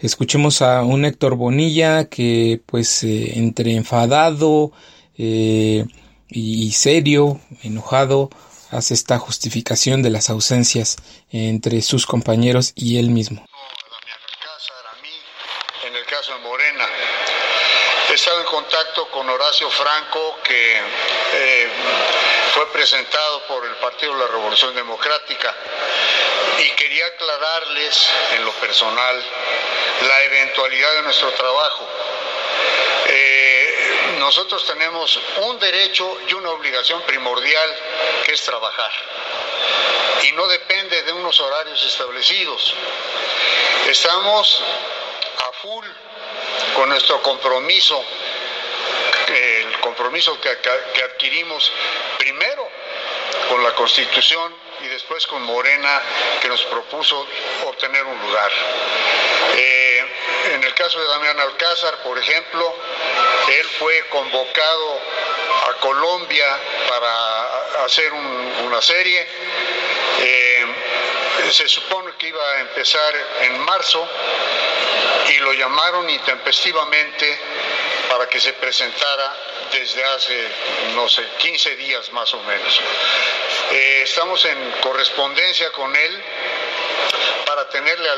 Escuchemos 0.00 0.62
a 0.62 0.82
un 0.82 1.04
Héctor 1.04 1.36
Bonilla 1.36 2.04
que 2.04 2.60
pues 2.66 3.02
eh, 3.04 3.38
entre 3.38 3.74
enfadado 3.74 4.72
eh, 5.16 5.86
y 6.30 6.70
serio, 6.72 7.40
enojado, 7.62 8.30
hace 8.70 8.94
esta 8.94 9.18
justificación 9.18 10.02
de 10.02 10.10
las 10.10 10.30
ausencias 10.30 10.96
entre 11.30 11.82
sus 11.82 12.06
compañeros 12.06 12.72
y 12.74 12.98
él 12.98 13.10
mismo. 13.10 13.44
En 15.84 15.94
el 15.94 16.04
caso 16.06 16.34
de 16.34 16.40
Morena, 16.40 16.86
he 18.10 18.14
estado 18.14 18.40
en 18.40 18.46
contacto 18.46 19.10
con 19.10 19.28
Horacio 19.28 19.70
Franco, 19.70 20.38
que 20.42 20.76
eh, 21.34 21.68
fue 22.54 22.70
presentado 22.72 23.46
por 23.46 23.64
el 23.64 23.74
Partido 23.76 24.14
de 24.14 24.20
la 24.20 24.26
Revolución 24.28 24.74
Democrática, 24.74 25.54
y 26.58 26.70
quería 26.70 27.06
aclararles 27.06 28.10
en 28.36 28.44
lo 28.44 28.52
personal 28.54 29.24
la 30.08 30.22
eventualidad 30.24 30.94
de 30.96 31.02
nuestro 31.02 31.30
trabajo. 31.32 31.88
Eh, 33.08 33.57
nosotros 34.18 34.66
tenemos 34.66 35.18
un 35.42 35.58
derecho 35.58 36.18
y 36.28 36.34
una 36.34 36.50
obligación 36.50 37.02
primordial 37.02 37.76
que 38.24 38.32
es 38.32 38.42
trabajar. 38.42 38.90
Y 40.22 40.32
no 40.32 40.46
depende 40.46 41.02
de 41.02 41.12
unos 41.12 41.38
horarios 41.40 41.84
establecidos. 41.84 42.74
Estamos 43.88 44.62
a 45.38 45.52
full 45.62 45.86
con 46.74 46.88
nuestro 46.88 47.22
compromiso, 47.22 48.04
el 49.28 49.80
compromiso 49.80 50.40
que, 50.40 50.48
adquirimos 50.48 51.72
primero 52.18 52.68
con 53.48 53.62
la 53.62 53.74
Constitución 53.74 54.54
y 54.82 54.88
después 54.88 55.26
con 55.26 55.42
Morena, 55.42 56.02
que 56.40 56.48
nos 56.48 56.62
propuso 56.66 57.26
obtener 57.66 58.04
un 58.04 58.20
lugar. 58.20 58.50
Eh, 59.56 60.06
en 60.54 60.64
el 60.64 60.74
caso 60.74 61.00
de 61.00 61.06
Damián 61.06 61.40
Alcázar, 61.40 62.02
por 62.02 62.18
ejemplo, 62.18 62.74
él 63.48 63.66
fue 63.78 64.06
convocado 64.08 65.00
a 65.68 65.72
Colombia 65.80 66.46
para 66.88 67.84
hacer 67.84 68.12
una 68.12 68.80
serie. 68.82 69.26
Eh, 70.20 70.66
se 71.52 71.68
supone 71.68 72.12
que 72.18 72.28
iba 72.28 72.52
a 72.52 72.60
empezar 72.60 73.14
en 73.42 73.58
marzo 73.60 74.06
y 75.30 75.38
lo 75.38 75.52
llamaron 75.52 76.08
intempestivamente 76.10 77.38
para 78.08 78.28
que 78.28 78.40
se 78.40 78.52
presentara 78.54 79.36
desde 79.70 80.02
hace, 80.02 80.48
no 80.94 81.08
sé, 81.08 81.22
15 81.38 81.76
días 81.76 82.10
más 82.12 82.32
o 82.34 82.42
menos. 82.42 82.80
Eh, 83.70 84.00
estamos 84.02 84.44
en 84.44 84.70
correspondencia 84.80 85.70
con 85.72 85.94
él 85.94 86.22
para 87.58 87.70
tenerle 87.70 88.08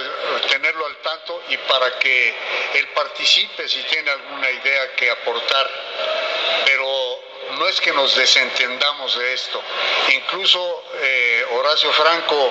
tenerlo 0.50 0.84
al 0.84 0.96
tanto 0.96 1.42
y 1.48 1.56
para 1.56 1.98
que 1.98 2.34
él 2.74 2.88
participe 2.88 3.66
si 3.66 3.82
tiene 3.84 4.10
alguna 4.10 4.50
idea 4.50 4.94
que 4.94 5.10
aportar. 5.10 5.89
No 7.60 7.68
es 7.68 7.78
que 7.78 7.92
nos 7.92 8.16
desentendamos 8.16 9.18
de 9.18 9.34
esto. 9.34 9.62
Incluso 10.14 10.84
eh, 10.94 11.44
Horacio 11.50 11.92
Franco 11.92 12.50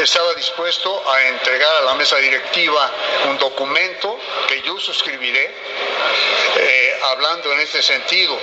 estaba 0.00 0.32
dispuesto 0.34 1.10
a 1.10 1.26
entregar 1.26 1.74
a 1.74 1.80
la 1.80 1.94
mesa 1.96 2.18
directiva 2.18 2.88
un 3.28 3.36
documento 3.36 4.16
que 4.46 4.62
yo 4.62 4.78
suscribiré, 4.78 5.52
eh, 6.56 7.00
hablando 7.10 7.52
en 7.52 7.58
este 7.58 7.82
sentido, 7.82 8.38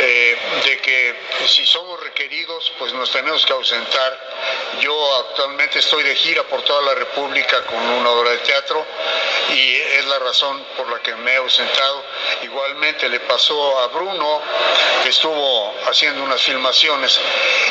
eh, 0.00 0.38
de 0.64 0.78
que 0.78 1.14
si 1.46 1.66
somos 1.66 2.00
requeridos, 2.00 2.72
pues 2.78 2.94
nos 2.94 3.10
tenemos 3.10 3.44
que 3.44 3.52
ausentar. 3.52 4.18
Yo 4.80 5.16
actualmente 5.16 5.80
estoy 5.80 6.02
de 6.02 6.16
gira 6.16 6.44
por 6.44 6.62
toda 6.62 6.80
la 6.80 6.94
República 6.94 7.60
con 7.66 7.76
una 7.76 8.08
obra 8.08 8.30
de 8.30 8.38
teatro 8.38 8.86
y 9.50 9.74
es 9.76 10.06
la 10.06 10.18
razón 10.18 10.64
por 10.78 10.90
la 10.90 10.98
que 11.00 11.14
me 11.16 11.32
he 11.32 11.36
ausentado. 11.36 12.04
Igualmente 12.42 13.08
le 13.08 13.20
pasó 13.20 13.78
a 13.80 13.88
Bruno, 13.88 14.40
que 15.02 15.08
estuvo 15.10 15.74
haciendo 15.88 16.22
unas 16.22 16.42
filmaciones 16.42 17.20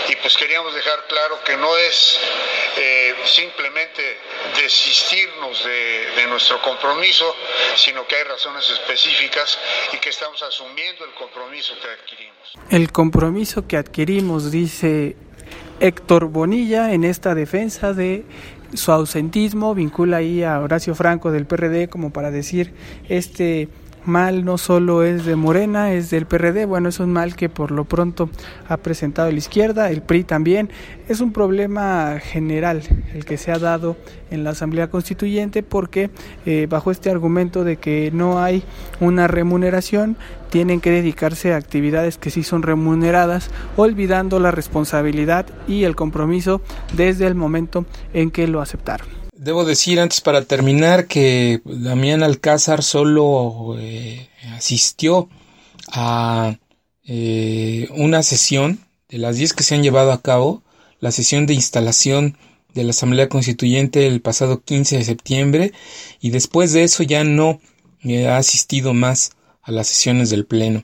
y 0.09 0.15
pues 0.17 0.37
queríamos 0.37 0.73
dejar 0.73 1.05
claro 1.07 1.39
que 1.43 1.57
no 1.57 1.75
es 1.77 2.19
eh, 2.77 3.15
simplemente 3.25 4.19
desistirnos 4.61 5.63
de, 5.63 6.11
de 6.15 6.27
nuestro 6.27 6.61
compromiso, 6.61 7.35
sino 7.75 8.05
que 8.07 8.15
hay 8.15 8.23
razones 8.23 8.69
específicas 8.69 9.57
y 9.93 9.97
que 9.97 10.09
estamos 10.09 10.41
asumiendo 10.43 11.05
el 11.05 11.11
compromiso 11.11 11.73
que 11.81 11.87
adquirimos. 11.87 12.53
El 12.69 12.91
compromiso 12.91 13.67
que 13.67 13.77
adquirimos, 13.77 14.51
dice 14.51 15.15
Héctor 15.79 16.25
Bonilla, 16.25 16.93
en 16.93 17.03
esta 17.03 17.35
defensa 17.35 17.93
de 17.93 18.25
su 18.73 18.91
ausentismo, 18.91 19.73
vincula 19.73 20.17
ahí 20.17 20.43
a 20.43 20.59
Horacio 20.59 20.93
Franco 20.95 21.31
del 21.31 21.45
PRD 21.45 21.89
como 21.89 22.11
para 22.11 22.31
decir 22.31 22.73
este 23.07 23.67
mal 24.09 24.43
no 24.43 24.57
solo 24.57 25.03
es 25.03 25.25
de 25.25 25.35
Morena, 25.35 25.93
es 25.93 26.09
del 26.09 26.25
PRD, 26.25 26.65
bueno, 26.65 26.89
es 26.89 26.99
un 26.99 27.13
mal 27.13 27.35
que 27.35 27.47
por 27.47 27.71
lo 27.71 27.85
pronto 27.85 28.29
ha 28.67 28.77
presentado 28.77 29.31
la 29.31 29.37
izquierda, 29.37 29.89
el 29.89 30.01
PRI 30.01 30.23
también. 30.25 30.69
Es 31.07 31.21
un 31.21 31.31
problema 31.31 32.19
general 32.19 32.83
el 33.13 33.25
que 33.25 33.37
se 33.37 33.51
ha 33.51 33.59
dado 33.59 33.95
en 34.31 34.43
la 34.43 34.51
Asamblea 34.51 34.89
Constituyente 34.89 35.63
porque 35.63 36.09
eh, 36.45 36.67
bajo 36.69 36.91
este 36.91 37.09
argumento 37.09 37.63
de 37.63 37.77
que 37.77 38.11
no 38.13 38.41
hay 38.41 38.63
una 38.99 39.27
remuneración, 39.27 40.17
tienen 40.49 40.81
que 40.81 40.91
dedicarse 40.91 41.53
a 41.53 41.57
actividades 41.57 42.17
que 42.17 42.31
sí 42.31 42.43
son 42.43 42.63
remuneradas, 42.63 43.51
olvidando 43.77 44.39
la 44.39 44.51
responsabilidad 44.51 45.45
y 45.67 45.83
el 45.83 45.95
compromiso 45.95 46.61
desde 46.95 47.27
el 47.27 47.35
momento 47.35 47.85
en 48.13 48.31
que 48.31 48.47
lo 48.47 48.61
aceptaron. 48.61 49.18
Debo 49.41 49.63
decir 49.63 50.01
antes 50.01 50.19
para 50.19 50.43
terminar 50.43 51.07
que 51.07 51.61
Damián 51.63 52.23
Alcázar 52.23 52.83
solo 52.83 53.77
eh, 53.79 54.27
asistió 54.51 55.29
a 55.93 56.57
eh, 57.05 57.87
una 57.95 58.21
sesión 58.21 58.79
de 59.07 59.17
las 59.17 59.37
10 59.37 59.53
que 59.53 59.63
se 59.63 59.75
han 59.75 59.81
llevado 59.81 60.11
a 60.11 60.21
cabo, 60.21 60.61
la 60.99 61.13
sesión 61.13 61.45
de 61.45 61.53
instalación 61.53 62.37
de 62.73 62.83
la 62.83 62.89
Asamblea 62.89 63.29
Constituyente 63.29 64.07
el 64.07 64.19
pasado 64.19 64.61
15 64.61 64.97
de 64.97 65.05
septiembre 65.05 65.71
y 66.19 66.31
después 66.31 66.73
de 66.73 66.83
eso 66.83 67.03
ya 67.03 67.23
no 67.23 67.61
eh, 68.03 68.27
ha 68.27 68.35
asistido 68.35 68.93
más 68.93 69.31
a 69.61 69.71
las 69.71 69.87
sesiones 69.87 70.29
del 70.31 70.47
Pleno. 70.47 70.83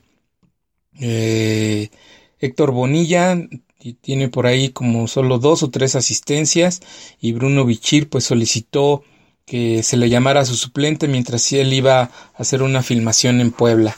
Héctor 0.98 2.70
Bonilla 2.70 3.36
y 3.80 3.94
tiene 3.94 4.28
por 4.28 4.46
ahí 4.46 4.70
como 4.70 5.06
solo 5.08 5.38
dos 5.38 5.62
o 5.62 5.70
tres 5.70 5.96
asistencias 5.96 6.80
y 7.20 7.32
Bruno 7.32 7.64
Bichir 7.64 8.08
pues 8.08 8.24
solicitó 8.24 9.02
que 9.44 9.82
se 9.82 9.96
le 9.96 10.08
llamara 10.08 10.40
a 10.40 10.44
su 10.44 10.56
suplente 10.56 11.06
mientras 11.06 11.52
él 11.52 11.72
iba 11.72 12.02
a 12.02 12.10
hacer 12.34 12.62
una 12.62 12.82
filmación 12.82 13.40
en 13.40 13.52
Puebla. 13.52 13.96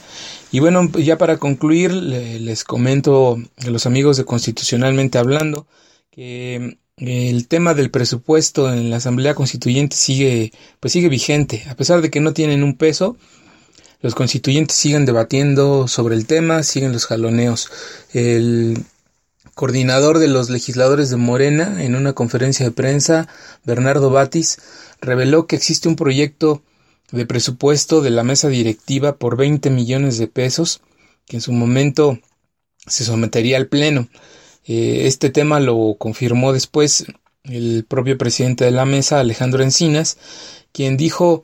Y 0.53 0.61
bueno, 0.61 0.91
ya 0.93 1.17
para 1.17 1.39
concluir, 1.39 1.93
les 1.93 2.65
comento 2.65 3.39
a 3.57 3.71
los 3.71 3.87
amigos 3.87 4.17
de 4.17 4.25
Constitucionalmente 4.25 5.19
Hablando 5.19 5.67
que 6.11 6.79
eh, 6.99 7.31
el 7.31 7.49
tema 7.49 7.75
del 7.75 7.91
presupuesto 7.91 8.73
en 8.73 8.91
la 8.91 8.97
Asamblea 8.97 9.35
Constituyente 9.35 9.97
sigue, 9.97 10.53
pues 10.81 10.93
sigue 10.93 11.09
vigente, 11.09 11.65
a 11.69 11.77
pesar 11.77 12.03
de 12.03 12.11
que 12.11 12.21
no 12.21 12.33
tienen 12.33 12.63
un 12.63 12.77
peso, 12.77 13.17
los 14.01 14.15
constituyentes 14.15 14.77
siguen 14.77 15.07
debatiendo 15.07 15.89
sobre 15.89 16.15
el 16.15 16.27
tema, 16.27 16.63
siguen 16.63 16.93
los 16.93 17.07
jaloneos. 17.07 17.71
El 18.13 18.85
coordinador 19.59 20.21
de 20.21 20.29
los 20.29 20.51
legisladores 20.51 21.11
de 21.11 21.17
Morena, 21.17 21.83
en 21.83 21.97
una 21.97 22.13
conferencia 22.13 22.65
de 22.65 22.71
prensa, 22.71 23.27
Bernardo 23.65 24.09
Batis, 24.09 24.61
reveló 25.01 25.49
que 25.49 25.57
existe 25.57 25.89
un 25.89 25.97
proyecto 25.97 26.63
de 27.11 27.27
presupuesto 27.27 28.01
de 28.01 28.11
la 28.11 28.23
mesa 28.23 28.49
directiva 28.49 29.17
por 29.17 29.37
20 29.37 29.69
millones 29.71 30.17
de 30.17 30.29
pesos, 30.29 30.81
que 31.27 31.39
en 31.39 31.41
su 31.41 31.51
momento 31.51 32.21
se 32.87 33.05
sometería 33.05 33.57
al 33.57 33.67
Pleno. 33.67 34.09
Eh, 34.65 35.09
este 35.09 35.29
tema 35.29 35.59
lo 35.59 35.97
confirmó 35.99 36.53
después 36.53 37.07
el 37.43 37.85
propio 37.85 38.17
presidente 38.17 38.65
de 38.65 38.71
la 38.71 38.85
mesa, 38.85 39.19
Alejandro 39.19 39.65
Encinas, 39.65 40.19
quien 40.71 40.97
dijo 40.97 41.43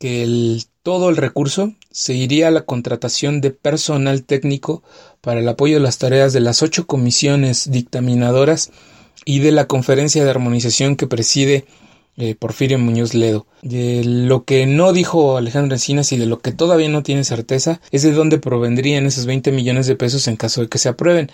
que 0.00 0.24
el, 0.24 0.64
todo 0.82 1.08
el 1.08 1.16
recurso 1.16 1.72
se 1.94 2.12
iría 2.12 2.48
a 2.48 2.50
la 2.50 2.62
contratación 2.62 3.40
de 3.40 3.52
personal 3.52 4.24
técnico 4.24 4.82
para 5.20 5.38
el 5.38 5.48
apoyo 5.48 5.74
de 5.74 5.80
las 5.80 5.98
tareas 5.98 6.32
de 6.32 6.40
las 6.40 6.60
ocho 6.60 6.88
comisiones 6.88 7.70
dictaminadoras 7.70 8.72
y 9.24 9.38
de 9.38 9.52
la 9.52 9.68
conferencia 9.68 10.24
de 10.24 10.30
armonización 10.30 10.96
que 10.96 11.06
preside 11.06 11.66
Porfirio 12.38 12.78
Muñoz 12.78 13.14
Ledo. 13.14 13.46
De 13.62 14.04
lo 14.04 14.44
que 14.44 14.66
no 14.66 14.92
dijo 14.92 15.36
Alejandro 15.36 15.74
Encinas 15.74 16.12
y 16.12 16.16
de 16.16 16.26
lo 16.26 16.38
que 16.38 16.52
todavía 16.52 16.88
no 16.88 17.02
tiene 17.02 17.24
certeza 17.24 17.80
es 17.90 18.02
de 18.02 18.12
dónde 18.12 18.38
provendrían 18.38 19.06
esos 19.06 19.26
20 19.26 19.50
millones 19.52 19.86
de 19.86 19.96
pesos 19.96 20.28
en 20.28 20.36
caso 20.36 20.60
de 20.60 20.68
que 20.68 20.78
se 20.78 20.88
aprueben, 20.88 21.30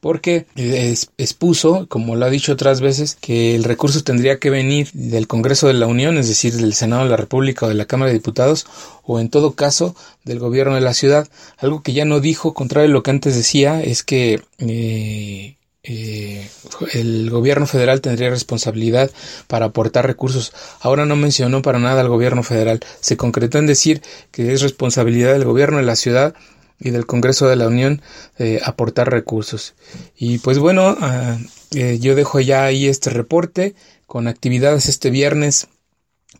porque 0.00 0.46
eh, 0.56 0.94
expuso, 1.18 1.86
como 1.88 2.16
lo 2.16 2.26
ha 2.26 2.30
dicho 2.30 2.52
otras 2.52 2.80
veces, 2.80 3.16
que 3.20 3.54
el 3.54 3.64
recurso 3.64 4.02
tendría 4.02 4.38
que 4.38 4.50
venir 4.50 4.90
del 4.92 5.26
Congreso 5.26 5.66
de 5.66 5.74
la 5.74 5.86
Unión, 5.86 6.18
es 6.18 6.28
decir, 6.28 6.54
del 6.54 6.74
Senado 6.74 7.04
de 7.04 7.10
la 7.10 7.16
República 7.16 7.66
o 7.66 7.68
de 7.68 7.74
la 7.74 7.86
Cámara 7.86 8.08
de 8.08 8.18
Diputados, 8.18 8.66
o 9.02 9.20
en 9.20 9.30
todo 9.30 9.54
caso 9.54 9.94
del 10.24 10.40
gobierno 10.40 10.74
de 10.74 10.80
la 10.80 10.94
ciudad. 10.94 11.28
Algo 11.58 11.82
que 11.82 11.92
ya 11.92 12.04
no 12.04 12.20
dijo, 12.20 12.54
contrario 12.54 12.90
a 12.90 12.92
lo 12.92 13.02
que 13.02 13.12
antes 13.12 13.36
decía, 13.36 13.82
es 13.82 14.02
que 14.02 14.42
eh, 14.58 15.56
eh, 15.84 16.48
el 16.94 17.28
gobierno 17.30 17.66
federal 17.66 18.00
tendría 18.00 18.30
responsabilidad 18.30 19.10
para 19.46 19.66
aportar 19.66 20.06
recursos. 20.06 20.52
Ahora 20.80 21.04
no 21.04 21.14
mencionó 21.14 21.60
para 21.60 21.78
nada 21.78 22.00
al 22.00 22.08
gobierno 22.08 22.42
federal. 22.42 22.80
Se 23.00 23.16
concretó 23.16 23.58
en 23.58 23.66
decir 23.66 24.02
que 24.30 24.52
es 24.52 24.62
responsabilidad 24.62 25.32
del 25.34 25.44
gobierno 25.44 25.76
de 25.76 25.84
la 25.84 25.96
ciudad 25.96 26.34
y 26.80 26.90
del 26.90 27.06
Congreso 27.06 27.48
de 27.48 27.56
la 27.56 27.68
Unión 27.68 28.02
eh, 28.38 28.60
aportar 28.64 29.10
recursos. 29.10 29.74
Y 30.16 30.38
pues 30.38 30.58
bueno, 30.58 30.96
ah, 31.00 31.38
eh, 31.74 31.98
yo 32.00 32.14
dejo 32.14 32.40
ya 32.40 32.64
ahí 32.64 32.86
este 32.86 33.10
reporte 33.10 33.74
con 34.06 34.26
actividades 34.26 34.88
este 34.88 35.10
viernes 35.10 35.68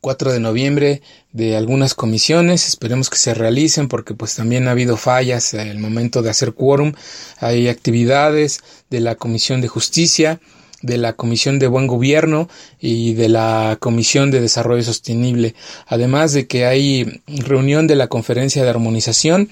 4 0.05 0.33
de 0.35 0.39
noviembre 0.41 1.01
de 1.33 1.57
algunas 1.57 1.95
comisiones, 1.95 2.69
esperemos 2.69 3.09
que 3.09 3.17
se 3.17 3.33
realicen 3.33 3.89
porque 3.89 4.13
pues 4.13 4.35
también 4.35 4.69
ha 4.69 4.73
habido 4.73 4.99
fallas 4.99 5.55
en 5.55 5.67
el 5.67 5.79
momento 5.79 6.21
de 6.21 6.29
hacer 6.29 6.53
quórum, 6.53 6.93
hay 7.39 7.69
actividades 7.69 8.61
de 8.91 9.01
la 9.01 9.15
Comisión 9.15 9.63
de 9.63 9.69
Justicia, 9.69 10.41
de 10.83 10.99
la 10.99 11.15
Comisión 11.15 11.59
de 11.59 11.69
Buen 11.69 11.87
Gobierno 11.87 12.51
y 12.79 13.15
de 13.15 13.31
la 13.31 13.79
Comisión 13.81 14.31
de 14.31 14.43
Desarrollo 14.43 14.83
Sostenible, 14.83 15.55
además 15.87 16.35
de 16.35 16.47
que 16.47 16.67
hay 16.67 17.23
reunión 17.27 17.87
de 17.87 17.97
la 17.97 18.09
Conferencia 18.09 18.63
de 18.63 18.69
Armonización 18.69 19.49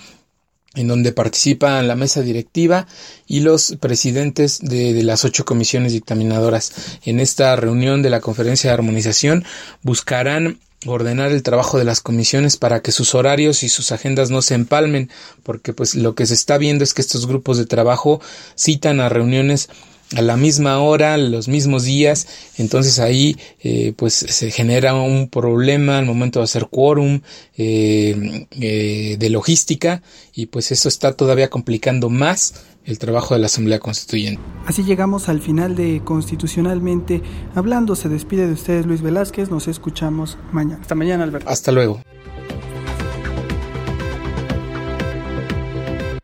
en 0.74 0.88
donde 0.88 1.12
participan 1.12 1.87
la 1.87 1.96
mesa 1.96 2.22
directiva 2.22 2.87
y 3.26 3.40
los 3.40 3.76
presidentes 3.80 4.58
de, 4.61 5.02
las 5.02 5.24
ocho 5.24 5.44
comisiones 5.44 5.92
dictaminadoras. 5.92 6.72
En 7.04 7.20
esta 7.20 7.54
reunión 7.56 8.02
de 8.02 8.11
la 8.11 8.20
conferencia 8.20 8.70
de 8.70 8.74
armonización 8.74 9.44
buscarán 9.82 10.58
ordenar 10.87 11.30
el 11.30 11.42
trabajo 11.42 11.78
de 11.78 11.85
las 11.85 12.00
comisiones 12.00 12.56
para 12.56 12.80
que 12.80 12.90
sus 12.90 13.14
horarios 13.14 13.62
y 13.62 13.68
sus 13.68 13.92
agendas 13.92 14.30
no 14.30 14.42
se 14.42 14.54
empalmen, 14.54 15.11
porque 15.42 15.72
pues 15.72 15.94
lo 15.94 16.14
que 16.14 16.26
se 16.26 16.35
está 16.35 16.58
viendo 16.58 16.82
es 16.85 16.94
que 16.94 17.02
estos 17.02 17.26
grupos 17.26 17.58
de 17.58 17.66
trabajo 17.66 18.20
citan 18.56 19.00
a 19.00 19.08
reuniones 19.08 19.68
a 20.16 20.22
la 20.22 20.37
misma 20.37 20.81
hora, 20.81 21.16
los 21.16 21.48
mismos 21.48 21.85
días, 21.85 22.27
entonces 22.59 22.98
ahí 22.98 23.37
eh, 23.61 23.92
pues 23.96 24.14
se 24.14 24.51
genera 24.51 24.94
un 24.94 25.29
problema 25.29 25.98
al 25.98 26.07
momento 26.07 26.40
de 26.40 26.44
hacer 26.44 26.66
quórum 26.68 27.20
eh, 27.57 28.46
eh, 28.51 29.16
de 29.18 29.31
logística 29.31 30.03
y 30.35 30.46
pues 30.46 30.72
eso 30.72 30.88
está 30.88 31.12
todavía 31.12 31.51
complicando 31.51 32.09
más 32.11 32.55
el 32.85 32.98
trabajo 32.98 33.35
de 33.35 33.40
la 33.40 33.46
Asamblea 33.46 33.79
Constituyente. 33.79 34.40
Así 34.66 34.83
llegamos 34.83 35.29
al 35.29 35.40
final 35.40 35.77
de 35.77 36.03
Constitucionalmente 36.05 37.22
Hablando. 37.55 37.94
Se 37.94 38.09
despide 38.09 38.46
de 38.46 38.55
ustedes 38.55 38.87
Luis 38.87 39.03
Velázquez. 39.03 39.51
Nos 39.51 39.68
escuchamos 39.68 40.37
mañana. 40.51 40.81
Hasta 40.81 40.96
mañana, 40.96 41.22
Alberto. 41.22 41.48
Hasta 41.48 41.70
luego. 41.70 42.03